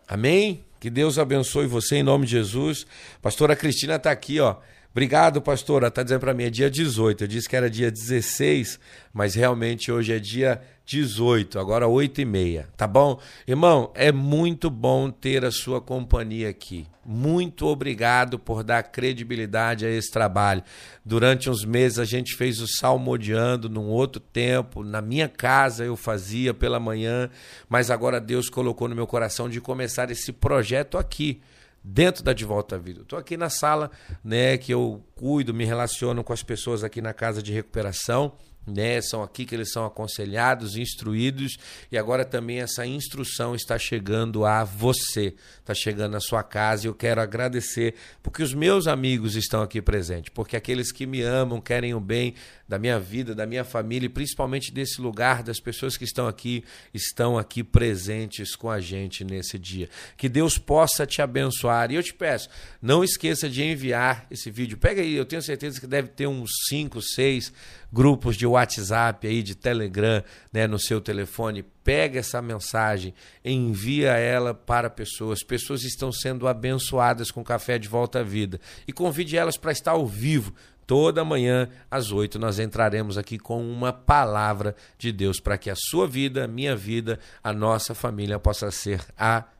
Amém. 0.06 0.63
Que 0.84 0.90
Deus 0.90 1.18
abençoe 1.18 1.66
você 1.66 1.96
em 1.96 2.02
nome 2.02 2.26
de 2.26 2.32
Jesus. 2.32 2.86
Pastora 3.22 3.56
Cristina 3.56 3.94
está 3.94 4.10
aqui, 4.10 4.38
ó 4.38 4.56
Obrigado, 4.94 5.42
pastora. 5.42 5.88
Está 5.88 6.04
dizendo 6.04 6.20
para 6.20 6.32
mim, 6.32 6.44
é 6.44 6.50
dia 6.50 6.70
18. 6.70 7.24
Eu 7.24 7.26
disse 7.26 7.48
que 7.48 7.56
era 7.56 7.68
dia 7.68 7.90
16, 7.90 8.78
mas 9.12 9.34
realmente 9.34 9.90
hoje 9.90 10.12
é 10.12 10.20
dia 10.20 10.62
18, 10.86 11.58
agora 11.58 11.88
8 11.88 12.20
e 12.20 12.24
meia. 12.24 12.68
Tá 12.76 12.86
bom? 12.86 13.20
Irmão, 13.44 13.90
é 13.96 14.12
muito 14.12 14.70
bom 14.70 15.10
ter 15.10 15.44
a 15.44 15.50
sua 15.50 15.80
companhia 15.80 16.48
aqui. 16.48 16.86
Muito 17.04 17.66
obrigado 17.66 18.38
por 18.38 18.62
dar 18.62 18.84
credibilidade 18.84 19.84
a 19.84 19.90
esse 19.90 20.12
trabalho. 20.12 20.62
Durante 21.04 21.50
uns 21.50 21.64
meses 21.64 21.98
a 21.98 22.04
gente 22.04 22.36
fez 22.36 22.60
o 22.60 22.68
Salmodiando 22.68 23.68
num 23.68 23.88
outro 23.88 24.20
tempo. 24.20 24.84
Na 24.84 25.02
minha 25.02 25.28
casa 25.28 25.84
eu 25.84 25.96
fazia 25.96 26.54
pela 26.54 26.78
manhã, 26.78 27.28
mas 27.68 27.90
agora 27.90 28.20
Deus 28.20 28.48
colocou 28.48 28.86
no 28.86 28.94
meu 28.94 29.08
coração 29.08 29.48
de 29.48 29.60
começar 29.60 30.08
esse 30.12 30.32
projeto 30.32 30.96
aqui 30.96 31.42
dentro 31.84 32.24
da 32.24 32.32
De 32.32 32.44
Volta 32.44 32.76
à 32.76 32.78
Vida. 32.78 33.02
Estou 33.02 33.18
aqui 33.18 33.36
na 33.36 33.50
sala, 33.50 33.90
né, 34.24 34.56
que 34.56 34.72
eu 34.72 35.04
cuido, 35.14 35.52
me 35.52 35.66
relaciono 35.66 36.24
com 36.24 36.32
as 36.32 36.42
pessoas 36.42 36.82
aqui 36.82 37.02
na 37.02 37.12
casa 37.12 37.42
de 37.42 37.52
recuperação 37.52 38.32
né? 38.66 39.00
São 39.00 39.22
aqui 39.22 39.44
que 39.44 39.54
eles 39.54 39.70
são 39.72 39.84
aconselhados, 39.84 40.76
instruídos 40.76 41.56
e 41.90 41.98
agora 41.98 42.24
também 42.24 42.60
essa 42.60 42.86
instrução 42.86 43.54
está 43.54 43.78
chegando 43.78 44.44
a 44.44 44.64
você, 44.64 45.34
está 45.58 45.74
chegando 45.74 46.16
à 46.16 46.20
sua 46.20 46.42
casa 46.42 46.86
e 46.86 46.88
eu 46.88 46.94
quero 46.94 47.20
agradecer 47.20 47.94
porque 48.22 48.42
os 48.42 48.54
meus 48.54 48.86
amigos 48.86 49.36
estão 49.36 49.62
aqui 49.62 49.82
presentes, 49.82 50.32
porque 50.34 50.56
aqueles 50.56 50.90
que 50.90 51.06
me 51.06 51.22
amam, 51.22 51.60
querem 51.60 51.94
o 51.94 52.00
bem 52.00 52.34
da 52.68 52.78
minha 52.78 52.98
vida, 52.98 53.34
da 53.34 53.46
minha 53.46 53.64
família 53.64 54.06
e 54.06 54.10
principalmente 54.10 54.72
desse 54.72 55.00
lugar, 55.00 55.42
das 55.42 55.60
pessoas 55.60 55.96
que 55.96 56.04
estão 56.04 56.26
aqui, 56.26 56.64
estão 56.92 57.36
aqui 57.36 57.62
presentes 57.62 58.56
com 58.56 58.70
a 58.70 58.80
gente 58.80 59.24
nesse 59.24 59.58
dia. 59.58 59.88
Que 60.16 60.28
Deus 60.28 60.56
possa 60.56 61.06
te 61.06 61.20
abençoar 61.20 61.90
e 61.90 61.96
eu 61.96 62.02
te 62.02 62.14
peço, 62.14 62.48
não 62.80 63.04
esqueça 63.04 63.48
de 63.48 63.62
enviar 63.62 64.26
esse 64.30 64.50
vídeo. 64.50 64.78
Pega 64.78 65.02
aí, 65.02 65.14
eu 65.14 65.24
tenho 65.24 65.42
certeza 65.42 65.80
que 65.80 65.86
deve 65.86 66.08
ter 66.08 66.26
uns 66.26 66.50
5, 66.68 67.00
6 67.02 67.52
grupos 67.94 68.36
de 68.36 68.44
WhatsApp 68.44 69.24
aí, 69.24 69.40
de 69.40 69.54
Telegram, 69.54 70.22
né, 70.52 70.66
no 70.66 70.80
seu 70.80 71.00
telefone, 71.00 71.64
pega 71.84 72.18
essa 72.18 72.42
mensagem, 72.42 73.14
envia 73.44 74.12
ela 74.12 74.52
para 74.52 74.90
pessoas. 74.90 75.44
Pessoas 75.44 75.84
estão 75.84 76.10
sendo 76.10 76.48
abençoadas 76.48 77.30
com 77.30 77.44
café 77.44 77.78
de 77.78 77.88
volta 77.88 78.18
à 78.18 78.22
vida. 78.24 78.60
E 78.88 78.92
convide 78.92 79.36
elas 79.36 79.56
para 79.56 79.70
estar 79.70 79.92
ao 79.92 80.06
vivo. 80.06 80.52
Toda 80.86 81.24
manhã, 81.24 81.68
às 81.90 82.12
oito, 82.12 82.38
nós 82.38 82.58
entraremos 82.58 83.16
aqui 83.16 83.38
com 83.38 83.62
uma 83.66 83.92
palavra 83.92 84.74
de 84.98 85.10
Deus 85.12 85.40
para 85.40 85.56
que 85.56 85.70
a 85.70 85.76
sua 85.76 86.06
vida, 86.06 86.44
a 86.44 86.48
minha 86.48 86.76
vida, 86.76 87.18
a 87.42 87.52
nossa 87.52 87.94
família 87.94 88.38
possa 88.38 88.70
ser 88.70 89.00
abençoada. 89.16 89.53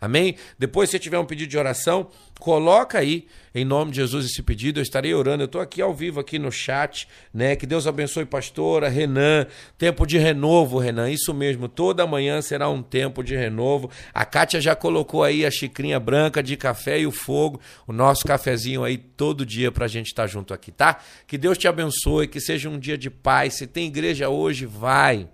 Amém? 0.00 0.36
Depois, 0.58 0.90
se 0.90 0.98
tiver 0.98 1.18
um 1.18 1.24
pedido 1.24 1.48
de 1.48 1.56
oração, 1.56 2.08
coloca 2.38 2.98
aí 2.98 3.26
em 3.54 3.64
nome 3.64 3.90
de 3.90 3.98
Jesus 3.98 4.26
esse 4.26 4.42
pedido. 4.42 4.78
Eu 4.78 4.82
estarei 4.82 5.14
orando. 5.14 5.42
Eu 5.42 5.46
estou 5.46 5.60
aqui 5.60 5.80
ao 5.80 5.94
vivo 5.94 6.20
aqui 6.20 6.38
no 6.38 6.50
chat, 6.50 7.08
né? 7.32 7.56
Que 7.56 7.66
Deus 7.66 7.86
abençoe 7.86 8.26
pastora 8.26 8.88
Renan. 8.88 9.46
Tempo 9.78 10.04
de 10.06 10.18
renovo, 10.18 10.78
Renan. 10.78 11.10
Isso 11.10 11.32
mesmo. 11.32 11.68
Toda 11.68 12.06
manhã 12.06 12.42
será 12.42 12.68
um 12.68 12.82
tempo 12.82 13.22
de 13.22 13.34
renovo. 13.34 13.90
A 14.12 14.24
Kátia 14.24 14.60
já 14.60 14.74
colocou 14.74 15.22
aí 15.22 15.46
a 15.46 15.50
xicrinha 15.50 15.98
branca 15.98 16.42
de 16.42 16.56
café 16.56 17.00
e 17.00 17.06
o 17.06 17.12
fogo, 17.12 17.60
o 17.86 17.92
nosso 17.92 18.24
cafezinho 18.24 18.84
aí 18.84 18.98
todo 18.98 19.46
dia 19.46 19.70
para 19.70 19.86
a 19.86 19.88
gente 19.88 20.08
estar 20.08 20.24
tá 20.24 20.26
junto 20.26 20.52
aqui, 20.52 20.72
tá? 20.72 20.98
Que 21.26 21.38
Deus 21.38 21.56
te 21.56 21.68
abençoe, 21.68 22.28
que 22.28 22.40
seja 22.40 22.68
um 22.68 22.78
dia 22.78 22.98
de 22.98 23.08
paz. 23.08 23.54
Se 23.54 23.66
tem 23.66 23.86
igreja 23.86 24.28
hoje, 24.28 24.66
vai. 24.66 25.28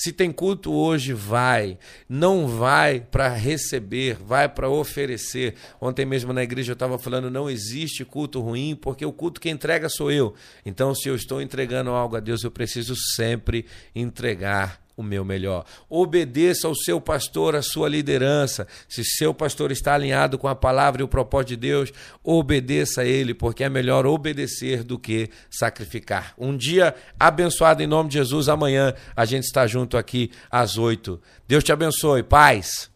Se 0.00 0.14
tem 0.14 0.32
culto 0.32 0.72
hoje, 0.72 1.12
vai. 1.12 1.78
Não 2.08 2.48
vai 2.48 3.00
para 3.02 3.28
receber, 3.28 4.16
vai 4.16 4.48
para 4.48 4.66
oferecer. 4.66 5.56
Ontem 5.78 6.06
mesmo 6.06 6.32
na 6.32 6.42
igreja 6.42 6.72
eu 6.72 6.72
estava 6.72 6.98
falando: 6.98 7.30
não 7.30 7.50
existe 7.50 8.02
culto 8.02 8.40
ruim, 8.40 8.74
porque 8.74 9.04
o 9.04 9.12
culto 9.12 9.38
que 9.38 9.50
entrega 9.50 9.90
sou 9.90 10.10
eu. 10.10 10.32
Então, 10.64 10.94
se 10.94 11.06
eu 11.06 11.14
estou 11.14 11.42
entregando 11.42 11.90
algo 11.90 12.16
a 12.16 12.20
Deus, 12.20 12.42
eu 12.42 12.50
preciso 12.50 12.96
sempre 12.96 13.66
entregar 13.94 14.79
o 15.00 15.02
meu 15.02 15.24
melhor. 15.24 15.64
Obedeça 15.88 16.68
ao 16.68 16.74
seu 16.74 17.00
pastor, 17.00 17.56
à 17.56 17.62
sua 17.62 17.88
liderança. 17.88 18.66
Se 18.88 19.04
seu 19.04 19.34
pastor 19.34 19.72
está 19.72 19.94
alinhado 19.94 20.38
com 20.38 20.46
a 20.46 20.54
palavra 20.54 21.02
e 21.02 21.04
o 21.04 21.08
propósito 21.08 21.48
de 21.48 21.56
Deus, 21.56 21.92
obedeça 22.22 23.00
a 23.02 23.04
ele, 23.04 23.34
porque 23.34 23.64
é 23.64 23.68
melhor 23.68 24.06
obedecer 24.06 24.84
do 24.84 24.98
que 24.98 25.30
sacrificar. 25.50 26.34
Um 26.38 26.56
dia 26.56 26.94
abençoado 27.18 27.82
em 27.82 27.86
nome 27.86 28.10
de 28.10 28.18
Jesus. 28.18 28.48
Amanhã 28.48 28.94
a 29.16 29.24
gente 29.24 29.44
está 29.44 29.66
junto 29.66 29.96
aqui 29.96 30.30
às 30.50 30.76
oito. 30.76 31.20
Deus 31.48 31.64
te 31.64 31.72
abençoe. 31.72 32.22
Paz. 32.22 32.90